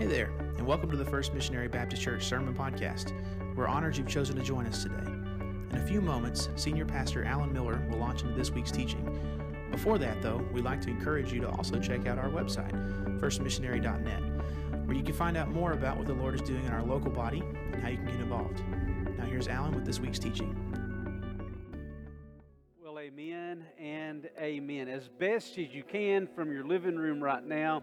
Hey 0.00 0.06
there, 0.06 0.32
and 0.56 0.66
welcome 0.66 0.90
to 0.92 0.96
the 0.96 1.04
First 1.04 1.34
Missionary 1.34 1.68
Baptist 1.68 2.00
Church 2.00 2.24
Sermon 2.24 2.54
Podcast. 2.54 3.12
We're 3.54 3.68
honored 3.68 3.98
you've 3.98 4.08
chosen 4.08 4.34
to 4.36 4.42
join 4.42 4.64
us 4.64 4.82
today. 4.82 5.04
In 5.04 5.76
a 5.76 5.86
few 5.86 6.00
moments, 6.00 6.48
Senior 6.56 6.86
Pastor 6.86 7.22
Alan 7.22 7.52
Miller 7.52 7.86
will 7.90 7.98
launch 7.98 8.22
into 8.22 8.32
this 8.32 8.50
week's 8.50 8.70
teaching. 8.70 9.04
Before 9.70 9.98
that, 9.98 10.22
though, 10.22 10.42
we'd 10.54 10.64
like 10.64 10.80
to 10.80 10.88
encourage 10.88 11.34
you 11.34 11.42
to 11.42 11.50
also 11.50 11.78
check 11.78 12.06
out 12.06 12.16
our 12.16 12.30
website, 12.30 12.72
firstmissionary.net, 13.20 14.86
where 14.86 14.96
you 14.96 15.02
can 15.02 15.12
find 15.12 15.36
out 15.36 15.50
more 15.50 15.72
about 15.72 15.98
what 15.98 16.06
the 16.06 16.14
Lord 16.14 16.34
is 16.34 16.40
doing 16.40 16.64
in 16.64 16.72
our 16.72 16.82
local 16.82 17.10
body 17.10 17.42
and 17.70 17.82
how 17.82 17.90
you 17.90 17.98
can 17.98 18.06
get 18.06 18.20
involved. 18.20 18.62
Now, 19.18 19.26
here's 19.26 19.48
Alan 19.48 19.74
with 19.74 19.84
this 19.84 20.00
week's 20.00 20.18
teaching. 20.18 20.56
Well, 22.82 22.98
amen 22.98 23.66
and 23.78 24.30
amen. 24.40 24.88
As 24.88 25.10
best 25.18 25.58
as 25.58 25.74
you 25.74 25.82
can 25.82 26.26
from 26.26 26.50
your 26.50 26.64
living 26.64 26.96
room 26.96 27.22
right 27.22 27.44
now, 27.44 27.82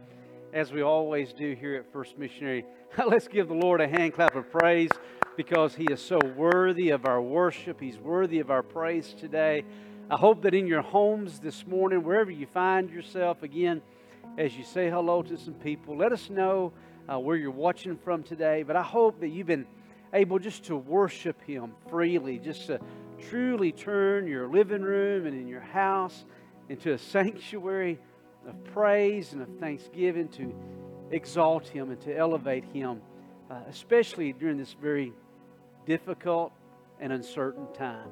as 0.54 0.72
we 0.72 0.82
always 0.82 1.34
do 1.34 1.54
here 1.54 1.76
at 1.76 1.92
First 1.92 2.18
Missionary, 2.18 2.66
let's 3.06 3.28
give 3.28 3.48
the 3.48 3.54
Lord 3.54 3.82
a 3.82 3.88
hand 3.88 4.14
clap 4.14 4.36
of 4.36 4.50
praise 4.52 4.92
because 5.36 5.76
He 5.76 5.86
is 5.92 6.02
so 6.02 6.20
worthy 6.36 6.90
of 6.90 7.06
our 7.06 7.22
worship. 7.22 7.80
He's 7.82 7.98
worthy 7.98 8.40
of 8.40 8.50
our 8.50 8.64
praise 8.64 9.14
today. 9.20 9.66
I 10.10 10.16
hope 10.16 10.42
that 10.44 10.54
in 10.54 10.66
your 10.66 10.82
homes 10.82 11.40
this 11.40 11.68
morning, 11.68 12.04
wherever 12.04 12.32
you 12.32 12.46
find 12.46 12.90
yourself, 12.90 13.44
again, 13.44 13.82
as 14.38 14.56
you 14.56 14.64
say 14.64 14.90
hello 14.90 15.22
to 15.24 15.38
some 15.38 15.54
people, 15.56 15.98
let 15.98 16.12
us 16.14 16.30
know 16.30 16.72
uh, 17.12 17.20
where 17.20 17.36
you're 17.36 17.52
watching 17.52 17.98
from 17.98 18.24
today. 18.24 18.64
But 18.64 18.76
I 18.76 18.84
hope 18.84 19.20
that 19.20 19.30
you've 19.30 19.48
been 19.48 19.68
able 20.14 20.40
just 20.40 20.64
to 20.66 20.78
worship 20.78 21.42
Him 21.44 21.74
freely, 21.90 22.40
just 22.40 22.68
to 22.68 22.80
truly 23.30 23.72
turn 23.72 24.28
your 24.28 24.48
living 24.48 24.82
room 24.82 25.26
and 25.26 25.36
in 25.36 25.48
your 25.48 25.62
house 25.62 26.26
into 26.70 26.94
a 26.94 26.98
sanctuary 26.98 28.00
of 28.48 28.64
praise 28.66 29.34
and 29.34 29.42
of 29.42 29.50
thanksgiving 29.60 30.30
to 30.30 30.54
exalt 31.12 31.68
Him 31.68 31.92
and 31.92 32.02
to 32.02 32.16
elevate 32.16 32.64
Him, 32.66 33.02
uh, 33.52 33.60
especially 33.70 34.34
during 34.34 34.58
this 34.58 34.74
very 34.74 35.14
difficult 35.86 36.54
and 37.00 37.14
uncertain 37.14 37.68
time. 37.74 38.10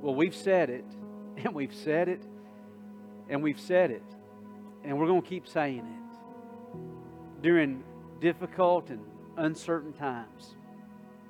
Well, 0.00 0.14
we've 0.14 0.34
said 0.34 0.70
it, 0.70 0.84
and 1.36 1.54
we've 1.54 1.74
said 1.74 2.08
it, 2.08 2.22
and 3.28 3.42
we've 3.42 3.60
said 3.60 3.90
it, 3.90 4.04
and 4.84 4.98
we're 4.98 5.06
going 5.06 5.22
to 5.22 5.28
keep 5.28 5.46
saying 5.46 5.78
it. 5.78 7.42
During 7.42 7.82
difficult 8.20 8.90
and 8.90 9.00
uncertain 9.36 9.92
times, 9.92 10.56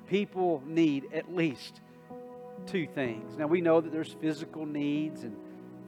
people 0.07 0.63
need 0.67 1.09
at 1.13 1.35
least 1.35 1.81
two 2.67 2.87
things. 2.87 3.37
Now, 3.37 3.47
we 3.47 3.61
know 3.61 3.81
that 3.81 3.93
there's 3.93 4.13
physical 4.21 4.65
needs 4.65 5.25
and 5.25 5.37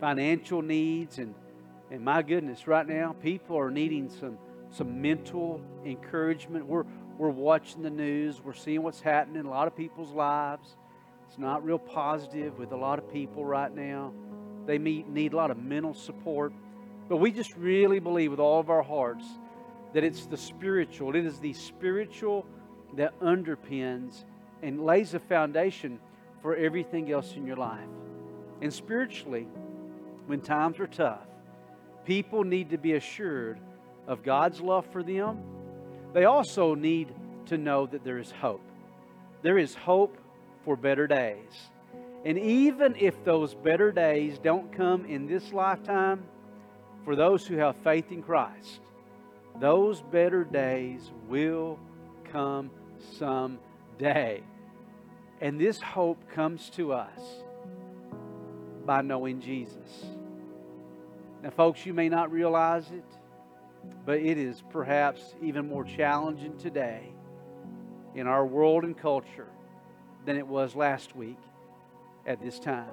financial 0.00 0.62
needs 0.62 1.19
and 1.19 1.34
and 1.90 2.04
my 2.04 2.22
goodness, 2.22 2.66
right 2.66 2.86
now, 2.86 3.14
people 3.22 3.56
are 3.56 3.70
needing 3.70 4.08
some, 4.08 4.38
some 4.70 5.00
mental 5.00 5.60
encouragement. 5.84 6.66
We're, 6.66 6.84
we're 7.16 7.30
watching 7.30 7.82
the 7.82 7.90
news, 7.90 8.40
we're 8.42 8.54
seeing 8.54 8.82
what's 8.82 9.00
happening 9.00 9.40
in 9.40 9.46
a 9.46 9.50
lot 9.50 9.68
of 9.68 9.76
people's 9.76 10.12
lives. 10.12 10.76
It's 11.28 11.38
not 11.38 11.64
real 11.64 11.78
positive 11.78 12.58
with 12.58 12.72
a 12.72 12.76
lot 12.76 12.98
of 12.98 13.12
people 13.12 13.44
right 13.44 13.74
now. 13.74 14.12
They 14.66 14.78
meet, 14.78 15.08
need 15.08 15.32
a 15.32 15.36
lot 15.36 15.50
of 15.50 15.58
mental 15.58 15.94
support. 15.94 16.52
But 17.08 17.18
we 17.18 17.30
just 17.30 17.56
really 17.56 18.00
believe 18.00 18.32
with 18.32 18.40
all 18.40 18.58
of 18.58 18.68
our 18.68 18.82
hearts 18.82 19.24
that 19.92 20.02
it's 20.02 20.26
the 20.26 20.36
spiritual, 20.36 21.14
it 21.14 21.24
is 21.24 21.38
the 21.38 21.52
spiritual 21.52 22.44
that 22.94 23.18
underpins 23.20 24.24
and 24.62 24.84
lays 24.84 25.14
a 25.14 25.20
foundation 25.20 26.00
for 26.42 26.56
everything 26.56 27.10
else 27.12 27.34
in 27.36 27.46
your 27.46 27.56
life. 27.56 27.88
And 28.60 28.72
spiritually, 28.72 29.46
when 30.26 30.40
times 30.40 30.80
are 30.80 30.86
tough, 30.86 31.26
People 32.06 32.44
need 32.44 32.70
to 32.70 32.78
be 32.78 32.94
assured 32.94 33.58
of 34.06 34.22
God's 34.22 34.60
love 34.60 34.86
for 34.92 35.02
them. 35.02 35.42
They 36.14 36.24
also 36.24 36.74
need 36.74 37.12
to 37.46 37.58
know 37.58 37.86
that 37.86 38.04
there 38.04 38.18
is 38.18 38.30
hope. 38.30 38.62
There 39.42 39.58
is 39.58 39.74
hope 39.74 40.16
for 40.64 40.76
better 40.76 41.06
days. 41.06 41.68
And 42.25 42.38
even 42.38 42.97
if 42.98 43.25
those 43.25 43.54
better 43.54 43.92
days 43.92 44.38
don't 44.38 44.72
come 44.72 45.04
in 45.04 45.26
this 45.26 45.53
lifetime, 45.53 46.25
for 47.04 47.14
those 47.14 47.47
who 47.47 47.56
have 47.56 47.76
faith 47.84 48.10
in 48.10 48.22
Christ, 48.22 48.81
those 49.60 50.00
better 50.00 50.44
days 50.44 51.10
will 51.28 51.78
come 52.32 52.70
someday. 53.19 54.42
And 55.41 55.60
this 55.60 55.81
hope 55.81 56.19
comes 56.31 56.70
to 56.70 56.92
us 56.92 57.20
by 58.84 59.02
knowing 59.02 59.41
Jesus. 59.41 60.16
Now, 61.46 61.52
folks, 61.52 61.86
you 61.86 61.94
may 61.94 62.08
not 62.08 62.32
realize 62.32 62.90
it, 62.90 63.04
but 64.04 64.18
it 64.18 64.36
is 64.36 64.64
perhaps 64.70 65.36
even 65.40 65.68
more 65.68 65.84
challenging 65.84 66.58
today 66.58 67.12
in 68.16 68.26
our 68.26 68.44
world 68.44 68.82
and 68.82 68.98
culture 68.98 69.46
than 70.24 70.36
it 70.36 70.44
was 70.44 70.74
last 70.74 71.14
week 71.14 71.38
at 72.26 72.42
this 72.42 72.58
time. 72.58 72.90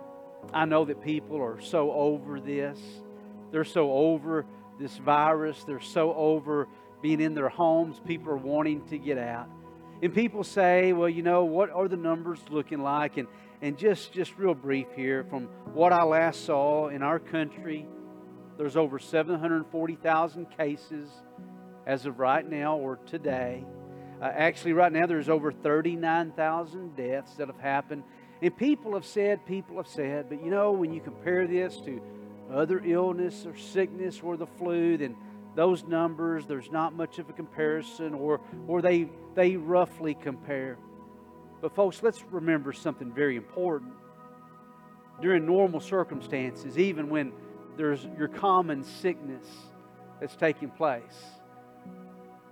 I 0.54 0.66
know 0.66 0.86
that 0.86 1.02
people 1.02 1.42
are 1.42 1.60
so 1.62 1.92
over 1.94 2.40
this. 2.40 2.80
They're 3.52 3.64
so 3.64 3.92
over 3.92 4.46
this 4.80 4.98
virus. 4.98 5.64
They're 5.64 5.80
so 5.80 6.14
over 6.14 6.68
being 7.02 7.22
in 7.22 7.34
their 7.34 7.50
homes. 7.50 8.00
People 8.06 8.34
are 8.34 8.38
wanting 8.38 8.86
to 8.90 9.00
get 9.00 9.18
out. 9.18 9.50
And 10.04 10.14
people 10.14 10.44
say, 10.44 10.94
well, 10.94 11.10
you 11.10 11.24
know, 11.24 11.44
what 11.44 11.72
are 11.72 11.88
the 11.88 11.98
numbers 11.98 12.38
looking 12.52 12.84
like? 12.84 13.18
And, 13.18 13.28
and 13.64 13.80
just, 13.80 14.14
just 14.14 14.38
real 14.38 14.54
brief 14.54 14.90
here 14.96 15.24
from 15.24 15.46
what 15.74 15.92
I 15.92 16.04
last 16.04 16.46
saw 16.46 16.90
in 16.90 17.02
our 17.02 17.18
country 17.18 17.88
there's 18.58 18.78
over 18.78 19.00
740,000 19.00 20.46
cases 20.58 21.10
as 21.86 22.06
of 22.06 22.20
right 22.20 22.48
now 22.48 22.78
or 22.78 22.98
today. 23.06 23.66
Uh, 24.22 24.26
actually, 24.26 24.74
right 24.74 24.92
now, 24.92 25.06
there's 25.06 25.28
over 25.28 25.52
39,000 25.52 26.96
deaths 26.96 27.34
that 27.36 27.48
have 27.48 27.60
happened. 27.60 28.04
And 28.42 28.56
people 28.56 28.94
have 28.94 29.06
said, 29.06 29.46
people 29.46 29.78
have 29.78 29.88
said, 29.88 30.30
but 30.30 30.44
you 30.44 30.52
know, 30.52 30.72
when 30.72 30.94
you 30.94 31.02
compare 31.02 31.48
this 31.48 31.78
to 31.82 32.02
other 32.54 32.82
illness 32.86 33.46
or 33.46 33.58
sickness 33.58 34.22
or 34.22 34.38
the 34.38 34.46
flu, 34.46 34.98
then 34.98 35.16
those 35.56 35.84
numbers, 35.84 36.46
there's 36.46 36.72
not 36.72 36.94
much 36.96 37.20
of 37.20 37.30
a 37.30 37.34
comparison, 37.34 38.14
or, 38.14 38.42
or 38.68 38.82
they, 38.82 39.10
they 39.36 39.56
roughly 39.56 40.14
compare. 40.14 40.78
But, 41.62 41.76
folks, 41.76 42.02
let's 42.04 42.24
remember 42.32 42.74
something 42.74 43.12
very 43.12 43.36
important. 43.36 43.94
During 45.22 45.46
normal 45.46 45.80
circumstances, 45.80 46.78
even 46.78 47.10
when 47.10 47.32
there's 47.78 48.06
your 48.18 48.28
common 48.28 48.84
sickness 48.84 49.46
that's 50.20 50.36
taking 50.36 50.70
place. 50.70 51.02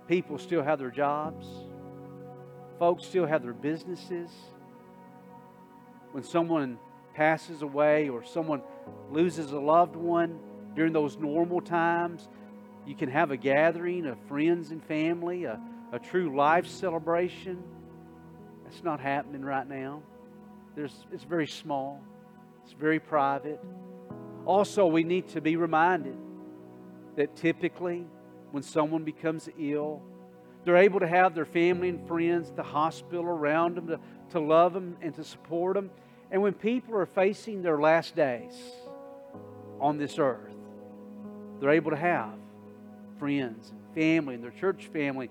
People 0.08 0.38
still 0.38 0.62
have 0.62 0.78
their 0.78 0.90
jobs, 0.90 1.46
folks 2.78 3.06
still 3.06 3.26
have 3.26 3.42
their 3.42 3.52
businesses. 3.52 4.30
When 6.10 6.24
someone 6.24 6.78
passes 7.14 7.62
away 7.62 8.08
or 8.08 8.22
someone 8.24 8.62
loses 9.10 9.52
a 9.52 9.58
loved 9.58 9.96
one 9.96 10.38
during 10.74 10.92
those 10.92 11.16
normal 11.16 11.60
times, 11.60 12.28
you 12.86 12.94
can 12.94 13.08
have 13.08 13.30
a 13.30 13.36
gathering 13.36 14.06
of 14.06 14.18
friends 14.28 14.70
and 14.70 14.82
family, 14.84 15.44
a, 15.44 15.60
a 15.92 15.98
true 15.98 16.36
life 16.36 16.66
celebration. 16.66 17.62
That's 18.64 18.82
not 18.82 19.00
happening 19.00 19.42
right 19.42 19.68
now. 19.68 20.02
There's, 20.74 21.06
it's 21.12 21.24
very 21.24 21.46
small, 21.46 22.00
it's 22.64 22.72
very 22.72 22.98
private. 22.98 23.62
Also, 24.44 24.86
we 24.86 25.04
need 25.04 25.28
to 25.28 25.40
be 25.40 25.56
reminded 25.56 26.16
that 27.16 27.36
typically 27.36 28.04
when 28.50 28.62
someone 28.62 29.04
becomes 29.04 29.48
ill, 29.58 30.02
they're 30.64 30.76
able 30.76 31.00
to 31.00 31.06
have 31.06 31.34
their 31.34 31.44
family 31.44 31.88
and 31.88 32.06
friends 32.06 32.50
the 32.52 32.62
hospital 32.62 33.24
around 33.24 33.76
them 33.76 33.86
to, 33.88 34.00
to 34.30 34.40
love 34.40 34.72
them 34.72 34.96
and 35.00 35.14
to 35.14 35.24
support 35.24 35.74
them. 35.74 35.90
And 36.30 36.40
when 36.42 36.54
people 36.54 36.96
are 36.96 37.06
facing 37.06 37.62
their 37.62 37.80
last 37.80 38.16
days 38.16 38.54
on 39.80 39.98
this 39.98 40.18
earth, 40.18 40.54
they're 41.60 41.70
able 41.70 41.90
to 41.90 41.96
have 41.96 42.34
friends 43.18 43.70
and 43.70 43.94
family 43.94 44.34
and 44.34 44.42
their 44.42 44.50
church 44.50 44.88
family 44.92 45.30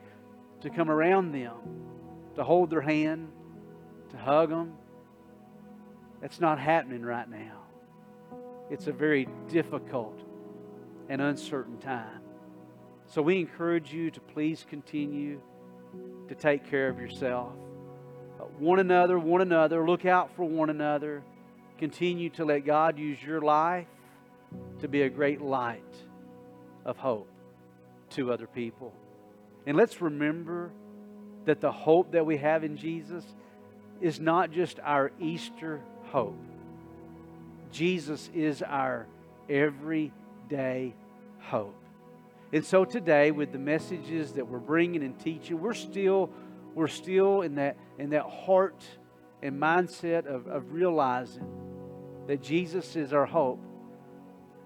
to 0.62 0.70
come 0.70 0.90
around 0.90 1.34
them, 1.34 1.54
to 2.36 2.44
hold 2.44 2.70
their 2.70 2.82
hand, 2.82 3.30
to 4.10 4.18
hug 4.18 4.50
them. 4.50 4.74
That's 6.22 6.40
not 6.40 6.60
happening 6.60 7.02
right 7.02 7.30
now 7.30 7.61
it's 8.72 8.88
a 8.88 8.92
very 8.94 9.28
difficult 9.50 10.18
and 11.10 11.22
uncertain 11.22 11.78
time. 11.78 12.22
So 13.06 13.22
we 13.22 13.38
encourage 13.38 13.92
you 13.92 14.10
to 14.12 14.22
please 14.22 14.66
continue 14.68 15.42
to 16.30 16.36
take 16.36 16.70
care 16.70 16.88
of 16.88 16.98
yourself. 16.98 17.52
Uh, 18.40 18.46
one 18.58 18.80
another, 18.80 19.20
one 19.20 19.42
another, 19.42 19.86
look 19.86 20.06
out 20.06 20.34
for 20.38 20.46
one 20.46 20.70
another. 20.70 21.22
Continue 21.78 22.30
to 22.30 22.46
let 22.46 22.60
God 22.66 22.98
use 22.98 23.22
your 23.22 23.42
life 23.42 23.88
to 24.80 24.88
be 24.88 25.02
a 25.02 25.10
great 25.10 25.42
light 25.42 25.84
of 26.86 26.96
hope 26.96 27.30
to 28.12 28.32
other 28.32 28.48
people. 28.48 28.94
And 29.68 29.76
let's 29.76 30.00
remember 30.02 30.72
that 31.44 31.60
the 31.60 31.74
hope 31.74 32.14
that 32.14 32.26
we 32.26 32.38
have 32.38 32.64
in 32.64 32.78
Jesus 32.78 33.26
is 34.00 34.22
not 34.22 34.52
just 34.52 34.80
our 34.80 35.12
Easter 35.20 35.82
hope 36.06 36.38
Jesus 37.72 38.30
is 38.34 38.62
our 38.62 39.08
everyday 39.50 40.94
hope. 41.40 41.76
And 42.54 42.66
so 42.66 42.84
today, 42.84 43.32
with 43.32 43.52
the 43.52 43.60
messages 43.60 44.34
that 44.34 44.46
we're 44.46 44.60
bringing 44.60 45.04
and 45.04 45.18
teaching, 45.20 45.60
we're 45.60 45.74
still, 45.74 46.30
we're 46.76 46.88
still 46.88 47.42
in 47.42 47.56
that, 47.56 47.78
in 47.98 48.10
that 48.10 48.26
heart 48.26 48.84
and 49.42 49.60
mindset 49.60 50.26
of, 50.26 50.48
of 50.48 50.74
realizing 50.74 51.48
that 52.28 52.42
Jesus 52.42 52.96
is 52.96 53.14
our 53.14 53.26
hope. 53.26 53.60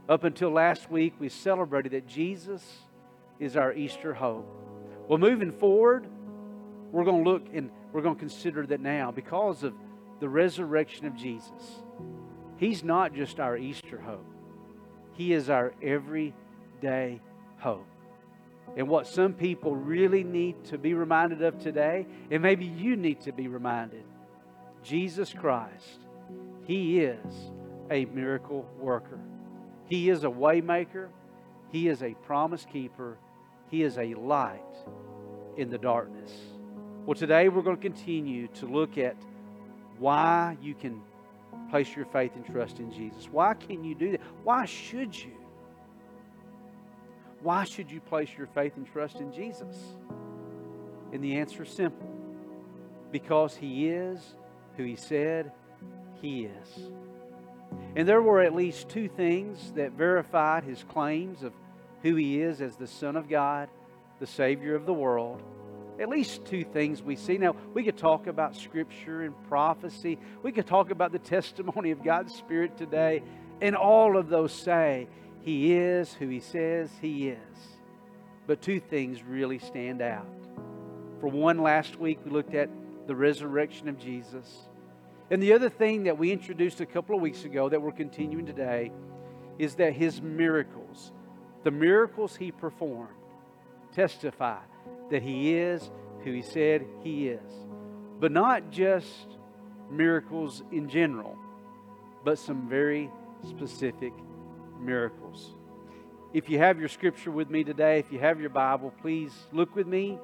Up 0.09 0.23
until 0.23 0.49
last 0.49 0.89
week, 0.89 1.13
we 1.19 1.29
celebrated 1.29 1.91
that 1.93 2.07
Jesus 2.07 2.63
is 3.39 3.55
our 3.55 3.73
Easter 3.73 4.13
hope. 4.13 4.47
Well, 5.07 5.19
moving 5.19 5.51
forward, 5.51 6.07
we're 6.91 7.03
going 7.03 7.23
to 7.23 7.29
look 7.29 7.45
and 7.53 7.69
we're 7.91 8.01
going 8.01 8.15
to 8.15 8.19
consider 8.19 8.65
that 8.67 8.79
now 8.79 9.11
because 9.11 9.63
of 9.63 9.73
the 10.19 10.29
resurrection 10.29 11.05
of 11.05 11.15
Jesus. 11.15 11.83
He's 12.57 12.83
not 12.83 13.13
just 13.13 13.39
our 13.39 13.57
Easter 13.57 13.99
hope, 13.99 14.25
He 15.13 15.33
is 15.33 15.49
our 15.49 15.73
everyday 15.81 17.21
hope. 17.57 17.87
And 18.77 18.89
what 18.89 19.07
some 19.07 19.33
people 19.33 19.75
really 19.75 20.23
need 20.23 20.65
to 20.65 20.77
be 20.77 20.93
reminded 20.93 21.41
of 21.43 21.59
today, 21.59 22.07
and 22.31 22.41
maybe 22.41 22.65
you 22.65 22.95
need 22.95 23.21
to 23.21 23.31
be 23.31 23.47
reminded 23.47 24.03
Jesus 24.83 25.33
Christ, 25.33 25.99
He 26.65 26.99
is 26.99 27.33
a 27.89 28.05
miracle 28.05 28.67
worker. 28.79 29.19
He 29.87 30.09
is 30.09 30.23
a 30.23 30.29
waymaker. 30.29 31.09
He 31.71 31.87
is 31.87 32.01
a 32.01 32.13
promise 32.25 32.65
keeper. 32.71 33.17
He 33.69 33.83
is 33.83 33.97
a 33.97 34.13
light 34.15 34.61
in 35.57 35.69
the 35.69 35.77
darkness. 35.77 36.31
Well, 37.05 37.15
today 37.15 37.49
we're 37.49 37.61
going 37.61 37.77
to 37.77 37.81
continue 37.81 38.47
to 38.47 38.65
look 38.65 38.97
at 38.97 39.15
why 39.99 40.57
you 40.61 40.73
can 40.73 41.01
place 41.69 41.95
your 41.95 42.05
faith 42.05 42.31
and 42.35 42.45
trust 42.45 42.79
in 42.79 42.91
Jesus. 42.91 43.27
Why 43.31 43.53
can 43.53 43.83
you 43.83 43.95
do 43.95 44.11
that? 44.11 44.21
Why 44.43 44.65
should 44.65 45.15
you? 45.17 45.33
Why 47.41 47.63
should 47.63 47.91
you 47.91 48.01
place 48.01 48.29
your 48.37 48.47
faith 48.47 48.73
and 48.75 48.87
trust 48.91 49.17
in 49.17 49.31
Jesus? 49.31 49.75
And 51.11 51.23
the 51.23 51.35
answer 51.35 51.63
is 51.63 51.69
simple 51.69 52.09
because 53.11 53.55
He 53.55 53.87
is 53.89 54.35
who 54.77 54.83
He 54.83 54.95
said 54.95 55.51
He 56.21 56.45
is. 56.45 56.89
And 57.95 58.07
there 58.07 58.21
were 58.21 58.41
at 58.41 58.55
least 58.55 58.89
two 58.89 59.07
things 59.07 59.71
that 59.73 59.91
verified 59.91 60.63
His 60.63 60.83
claims 60.83 61.43
of 61.43 61.53
who 62.01 62.15
He 62.15 62.41
is 62.41 62.61
as 62.61 62.75
the 62.75 62.87
Son 62.87 63.15
of 63.15 63.29
God, 63.29 63.69
the 64.19 64.27
Savior 64.27 64.75
of 64.75 64.85
the 64.85 64.93
world 64.93 65.41
at 65.99 66.09
least 66.09 66.45
two 66.45 66.63
things 66.63 67.01
we 67.01 67.15
see. 67.15 67.37
Now, 67.37 67.55
we 67.73 67.83
could 67.83 67.97
talk 67.97 68.27
about 68.27 68.55
Scripture 68.55 69.21
and 69.21 69.33
prophecy. 69.47 70.17
We 70.43 70.51
could 70.51 70.67
talk 70.67 70.91
about 70.91 71.11
the 71.11 71.19
testimony 71.19 71.91
of 71.91 72.03
God's 72.03 72.33
Spirit 72.33 72.77
today. 72.77 73.23
And 73.61 73.75
all 73.75 74.17
of 74.17 74.27
those 74.27 74.51
say, 74.51 75.07
He 75.41 75.73
is 75.73 76.13
who 76.13 76.27
He 76.27 76.41
says 76.41 76.89
He 77.01 77.29
is. 77.29 77.37
But 78.47 78.61
two 78.61 78.79
things 78.79 79.23
really 79.23 79.59
stand 79.59 80.01
out. 80.01 80.27
For 81.19 81.27
one, 81.27 81.59
last 81.59 81.97
week 81.99 82.19
we 82.25 82.31
looked 82.31 82.53
at 82.53 82.69
the 83.07 83.15
resurrection 83.15 83.87
of 83.87 83.97
Jesus. 83.97 84.67
And 85.31 85.41
the 85.41 85.53
other 85.53 85.69
thing 85.69 86.03
that 86.03 86.17
we 86.17 86.31
introduced 86.31 86.81
a 86.81 86.85
couple 86.85 87.15
of 87.15 87.21
weeks 87.21 87.45
ago 87.45 87.69
that 87.69 87.81
we're 87.81 87.91
continuing 87.91 88.45
today 88.45 88.91
is 89.57 89.75
that 89.75 89.93
His 89.93 90.21
miracles, 90.21 91.13
the 91.63 91.71
miracles 91.71 92.35
He 92.35 92.51
performed, 92.51 93.09
testify 93.93 94.59
that 95.11 95.21
He 95.21 95.55
is 95.55 95.89
who 96.23 96.31
He 96.31 96.41
said 96.41 96.85
He 97.03 97.29
is. 97.29 97.51
But 98.19 98.31
not 98.31 98.71
just 98.71 99.37
miracles 99.91 100.63
in 100.71 100.89
general, 100.89 101.37
but 102.23 102.39
some 102.39 102.67
very 102.67 103.09
specific 103.47 104.13
miracles. 104.79 105.55
If 106.33 106.49
you 106.49 106.57
have 106.57 106.79
your 106.79 106.89
scripture 106.89 107.31
with 107.31 107.49
me 107.49 107.63
today, 107.63 107.99
if 107.99 108.11
you 108.11 108.19
have 108.19 108.41
your 108.41 108.49
Bible, 108.49 108.93
please 109.01 109.31
look 109.53 109.75
with 109.75 109.87
me 109.87 110.17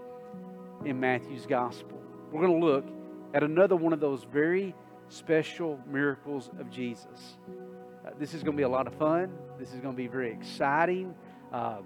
in 0.84 1.00
Matthew's 1.00 1.46
Gospel. 1.46 2.02
We're 2.32 2.42
going 2.42 2.60
to 2.60 2.66
look 2.66 2.86
at 3.34 3.44
another 3.44 3.76
one 3.76 3.94
of 3.94 4.00
those 4.00 4.24
very 4.24 4.76
special 5.10 5.80
miracles 5.88 6.50
of 6.60 6.70
Jesus. 6.70 7.38
Uh, 8.06 8.10
this 8.20 8.34
is 8.34 8.44
going 8.44 8.56
to 8.56 8.58
be 8.58 8.64
a 8.64 8.70
lot 8.70 8.88
of 8.88 8.96
fun. 8.96 9.32
This 9.60 9.74
is 9.74 9.80
going 9.80 9.94
to 9.94 9.98
be 9.98 10.08
very 10.08 10.32
exciting. 10.32 11.14
Uh, 11.54 11.80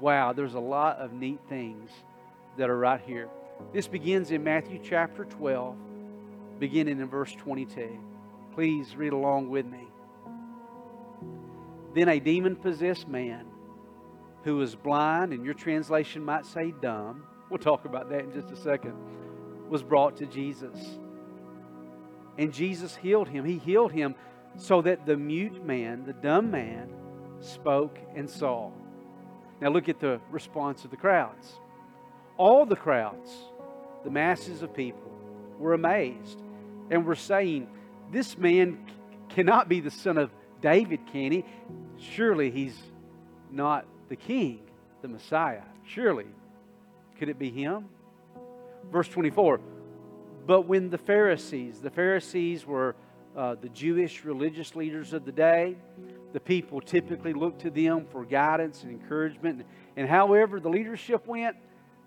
wow, 0.00 0.32
there's 0.32 0.54
a 0.54 0.60
lot 0.60 0.98
of 0.98 1.12
neat 1.12 1.40
things 1.48 1.90
that 2.56 2.70
are 2.70 2.78
right 2.78 3.00
here. 3.00 3.28
This 3.72 3.88
begins 3.88 4.30
in 4.30 4.44
Matthew 4.44 4.78
chapter 4.82 5.24
12, 5.24 5.76
beginning 6.58 7.00
in 7.00 7.08
verse 7.08 7.32
22. 7.34 7.98
Please 8.54 8.96
read 8.96 9.12
along 9.12 9.50
with 9.50 9.66
me. 9.66 9.86
Then 11.94 12.08
a 12.08 12.20
demon 12.20 12.56
possessed 12.56 13.08
man 13.08 13.46
who 14.44 14.56
was 14.56 14.74
blind, 14.74 15.32
and 15.32 15.44
your 15.44 15.54
translation 15.54 16.22
might 16.22 16.46
say 16.46 16.72
dumb, 16.80 17.24
we'll 17.50 17.58
talk 17.58 17.84
about 17.84 18.08
that 18.10 18.20
in 18.20 18.32
just 18.32 18.50
a 18.50 18.56
second, 18.56 18.94
was 19.68 19.82
brought 19.82 20.16
to 20.18 20.26
Jesus. 20.26 20.98
And 22.38 22.52
Jesus 22.52 22.94
healed 22.94 23.28
him. 23.28 23.44
He 23.44 23.58
healed 23.58 23.92
him 23.92 24.14
so 24.56 24.82
that 24.82 25.06
the 25.06 25.16
mute 25.16 25.64
man, 25.64 26.04
the 26.04 26.12
dumb 26.12 26.50
man, 26.50 26.90
spoke 27.40 27.98
and 28.14 28.28
saw. 28.28 28.70
Now 29.60 29.70
look 29.70 29.88
at 29.88 30.00
the 30.00 30.20
response 30.30 30.84
of 30.84 30.90
the 30.90 30.96
crowds. 30.96 31.60
All 32.36 32.66
the 32.66 32.76
crowds, 32.76 33.30
the 34.04 34.10
masses 34.10 34.62
of 34.62 34.74
people, 34.74 35.10
were 35.58 35.74
amazed 35.74 36.40
and 36.90 37.04
were 37.04 37.14
saying, 37.14 37.68
This 38.12 38.36
man 38.36 38.78
cannot 39.28 39.68
be 39.68 39.80
the 39.80 39.90
son 39.90 40.18
of 40.18 40.30
David, 40.60 41.00
can 41.12 41.32
he? 41.32 41.44
Surely 41.98 42.50
he's 42.50 42.76
not 43.50 43.86
the 44.08 44.16
king, 44.16 44.60
the 45.02 45.08
Messiah. 45.08 45.62
Surely. 45.86 46.26
Could 47.18 47.28
it 47.28 47.38
be 47.38 47.50
him? 47.50 47.88
Verse 48.90 49.08
24. 49.08 49.60
But 50.46 50.62
when 50.62 50.90
the 50.90 50.98
Pharisees, 50.98 51.80
the 51.80 51.90
Pharisees 51.90 52.66
were 52.66 52.94
uh, 53.36 53.56
the 53.60 53.68
Jewish 53.68 54.24
religious 54.24 54.76
leaders 54.76 55.12
of 55.12 55.24
the 55.24 55.32
day, 55.32 55.76
the 56.32 56.40
people 56.40 56.80
typically 56.80 57.32
looked 57.32 57.62
to 57.62 57.70
them 57.70 58.06
for 58.06 58.24
guidance 58.24 58.82
and 58.82 58.92
encouragement. 58.92 59.66
And 59.96 60.08
however 60.08 60.60
the 60.60 60.68
leadership 60.68 61.26
went, 61.26 61.56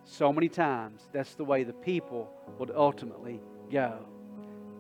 so 0.05 0.33
many 0.33 0.49
times, 0.49 1.07
that's 1.11 1.35
the 1.35 1.43
way 1.43 1.63
the 1.63 1.73
people 1.73 2.29
would 2.57 2.71
ultimately 2.71 3.39
go. 3.71 3.99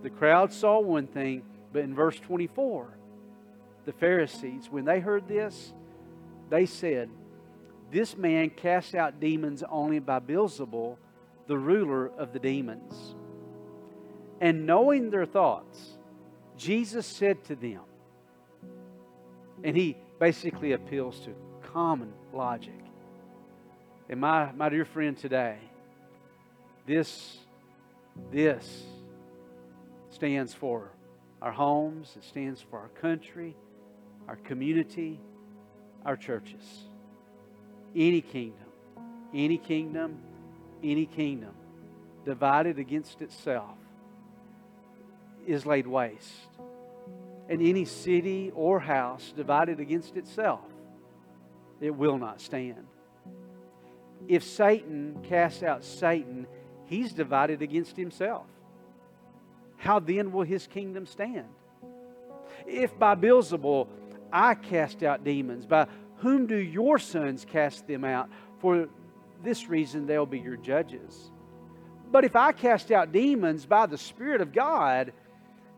The 0.01 0.09
crowd 0.09 0.51
saw 0.51 0.79
one 0.79 1.07
thing, 1.07 1.43
but 1.71 1.83
in 1.83 1.93
verse 1.93 2.19
24, 2.19 2.97
the 3.85 3.91
Pharisees, 3.93 4.69
when 4.69 4.85
they 4.85 4.99
heard 4.99 5.27
this, 5.27 5.73
they 6.49 6.65
said, 6.65 7.09
This 7.91 8.17
man 8.17 8.49
casts 8.49 8.95
out 8.95 9.19
demons 9.19 9.63
only 9.69 9.99
by 9.99 10.19
Beelzebul, 10.19 10.97
the 11.47 11.57
ruler 11.57 12.11
of 12.17 12.33
the 12.33 12.39
demons. 12.39 13.15
And 14.41 14.65
knowing 14.65 15.09
their 15.09 15.25
thoughts, 15.25 15.97
Jesus 16.57 17.05
said 17.05 17.43
to 17.45 17.55
them, 17.55 17.81
and 19.63 19.75
he 19.75 19.97
basically 20.19 20.71
appeals 20.73 21.19
to 21.21 21.33
common 21.61 22.13
logic. 22.33 22.88
And 24.09 24.19
my, 24.19 24.51
my 24.53 24.69
dear 24.69 24.85
friend 24.85 25.15
today, 25.15 25.57
this, 26.87 27.37
this 28.31 28.83
stands 30.09 30.51
for 30.51 30.89
our 31.43 31.51
homes, 31.51 32.15
it 32.17 32.23
stands 32.23 32.59
for 32.59 32.79
our 32.79 32.87
country, 32.87 33.55
our 34.27 34.35
community, 34.35 35.19
our 36.03 36.17
churches. 36.17 36.63
Any 37.95 38.21
kingdom, 38.21 38.65
any 39.31 39.59
kingdom, 39.59 40.17
any 40.83 41.05
kingdom 41.05 41.53
divided 42.25 42.79
against 42.79 43.21
itself 43.21 43.77
is 45.45 45.67
laid 45.67 45.85
waste. 45.85 46.47
And 47.47 47.61
any 47.61 47.85
city 47.85 48.51
or 48.55 48.79
house 48.79 49.33
divided 49.35 49.79
against 49.79 50.17
itself, 50.17 50.65
it 51.79 51.91
will 51.95 52.17
not 52.17 52.41
stand 52.41 52.88
if 54.27 54.43
Satan 54.43 55.17
casts 55.23 55.63
out 55.63 55.83
Satan, 55.83 56.47
he's 56.85 57.13
divided 57.13 57.61
against 57.61 57.95
himself. 57.95 58.45
How 59.77 59.99
then 59.99 60.31
will 60.31 60.43
his 60.43 60.67
kingdom 60.67 61.05
stand? 61.05 61.47
If 62.67 62.97
by 62.99 63.15
Beelzebul 63.15 63.87
I 64.31 64.55
cast 64.55 65.03
out 65.03 65.23
demons, 65.23 65.65
by 65.65 65.87
whom 66.17 66.47
do 66.47 66.57
your 66.57 66.99
sons 66.99 67.45
cast 67.45 67.87
them 67.87 68.03
out? 68.03 68.29
For 68.59 68.89
this 69.41 69.69
reason 69.69 70.05
they'll 70.05 70.25
be 70.25 70.39
your 70.39 70.57
judges. 70.57 71.31
But 72.11 72.25
if 72.25 72.35
I 72.35 72.51
cast 72.51 72.91
out 72.91 73.11
demons 73.11 73.65
by 73.65 73.85
the 73.85 73.97
Spirit 73.97 74.41
of 74.41 74.51
God, 74.51 75.13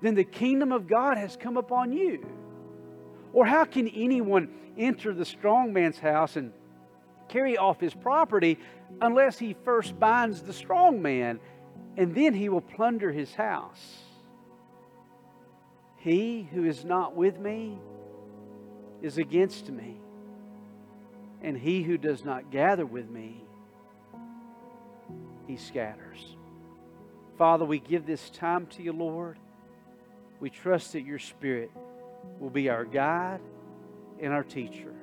then 0.02 0.16
the 0.16 0.24
kingdom 0.24 0.72
of 0.72 0.88
God 0.88 1.18
has 1.18 1.38
come 1.38 1.58
upon 1.58 1.94
you. 1.94 2.26
Or 3.34 3.46
how 3.46 3.66
can 3.66 3.88
anyone 3.88 4.50
enter 4.78 5.14
the 5.14 5.26
strong 5.26 5.74
man's 5.74 6.00
house 6.00 6.38
and 6.38 6.54
carry 7.32 7.58
off 7.58 7.80
his 7.80 7.94
property 7.94 8.60
unless 9.02 9.40
he 9.40 9.56
first 9.66 10.00
binds 10.00 10.42
the 10.42 10.54
strong 10.54 11.02
man, 11.02 11.40
and 11.98 12.14
then 12.14 12.34
he 12.34 12.50
will 12.50 12.62
plunder 12.62 13.12
his 13.12 13.34
house. 13.34 14.04
He 15.98 16.48
who 16.52 16.66
is 16.66 16.84
not 16.86 17.16
with 17.16 17.40
me 17.40 17.80
is 19.02 19.18
against 19.18 19.70
me, 19.70 20.00
And 21.42 21.58
he 21.58 21.82
who 21.82 21.98
does 21.98 22.24
not 22.24 22.52
gather 22.52 22.86
with 22.86 23.10
me, 23.10 23.44
he 25.48 25.58
scatters. 25.58 26.38
Father, 27.38 27.66
we 27.66 27.80
give 27.80 28.06
this 28.06 28.30
time 28.30 28.68
to 28.68 28.84
you, 28.84 28.94
Lord. 28.94 29.40
We 30.40 30.52
trust 30.52 30.94
that 30.94 31.02
your 31.02 31.18
Spirit 31.18 31.72
will 32.40 32.52
be 32.52 32.70
our 32.70 32.86
guide 32.86 33.42
and 34.20 34.32
our 34.32 34.44
teacher. 34.44 34.94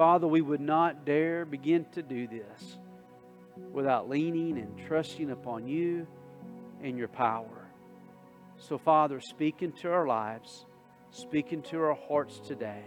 Father, 0.00 0.26
we 0.26 0.40
would 0.40 0.62
not 0.62 1.04
dare 1.04 1.44
begin 1.44 1.84
to 1.92 2.02
do 2.02 2.26
this 2.26 2.78
without 3.70 4.08
leaning 4.08 4.56
and 4.56 4.78
trusting 4.88 5.30
upon 5.30 5.66
you 5.66 6.06
and 6.82 6.96
your 6.96 7.06
power. 7.06 7.68
So, 8.56 8.78
Father, 8.78 9.20
speak 9.20 9.60
into 9.60 9.92
our 9.92 10.06
lives, 10.06 10.64
speak 11.10 11.52
into 11.52 11.78
our 11.82 11.94
hearts 12.08 12.38
today, 12.38 12.82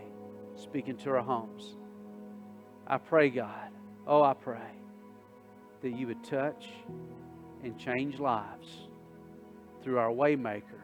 speak 0.56 0.88
into 0.88 1.12
our 1.12 1.22
homes. 1.22 1.76
I 2.88 2.98
pray, 2.98 3.30
God, 3.30 3.70
oh, 4.08 4.24
I 4.24 4.34
pray 4.34 4.72
that 5.84 5.92
you 5.92 6.08
would 6.08 6.24
touch 6.24 6.68
and 7.64 7.78
change 7.78 8.18
lives 8.18 8.88
through 9.84 10.00
our 10.00 10.10
waymaker, 10.10 10.82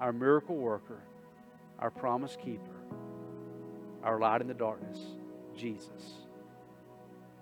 our 0.00 0.12
miracle 0.12 0.56
worker, 0.56 1.04
our 1.78 1.92
promise 1.92 2.36
keeper, 2.44 2.82
our 4.02 4.18
light 4.18 4.40
in 4.40 4.48
the 4.48 4.54
darkness, 4.54 4.98
Jesus. 5.56 6.24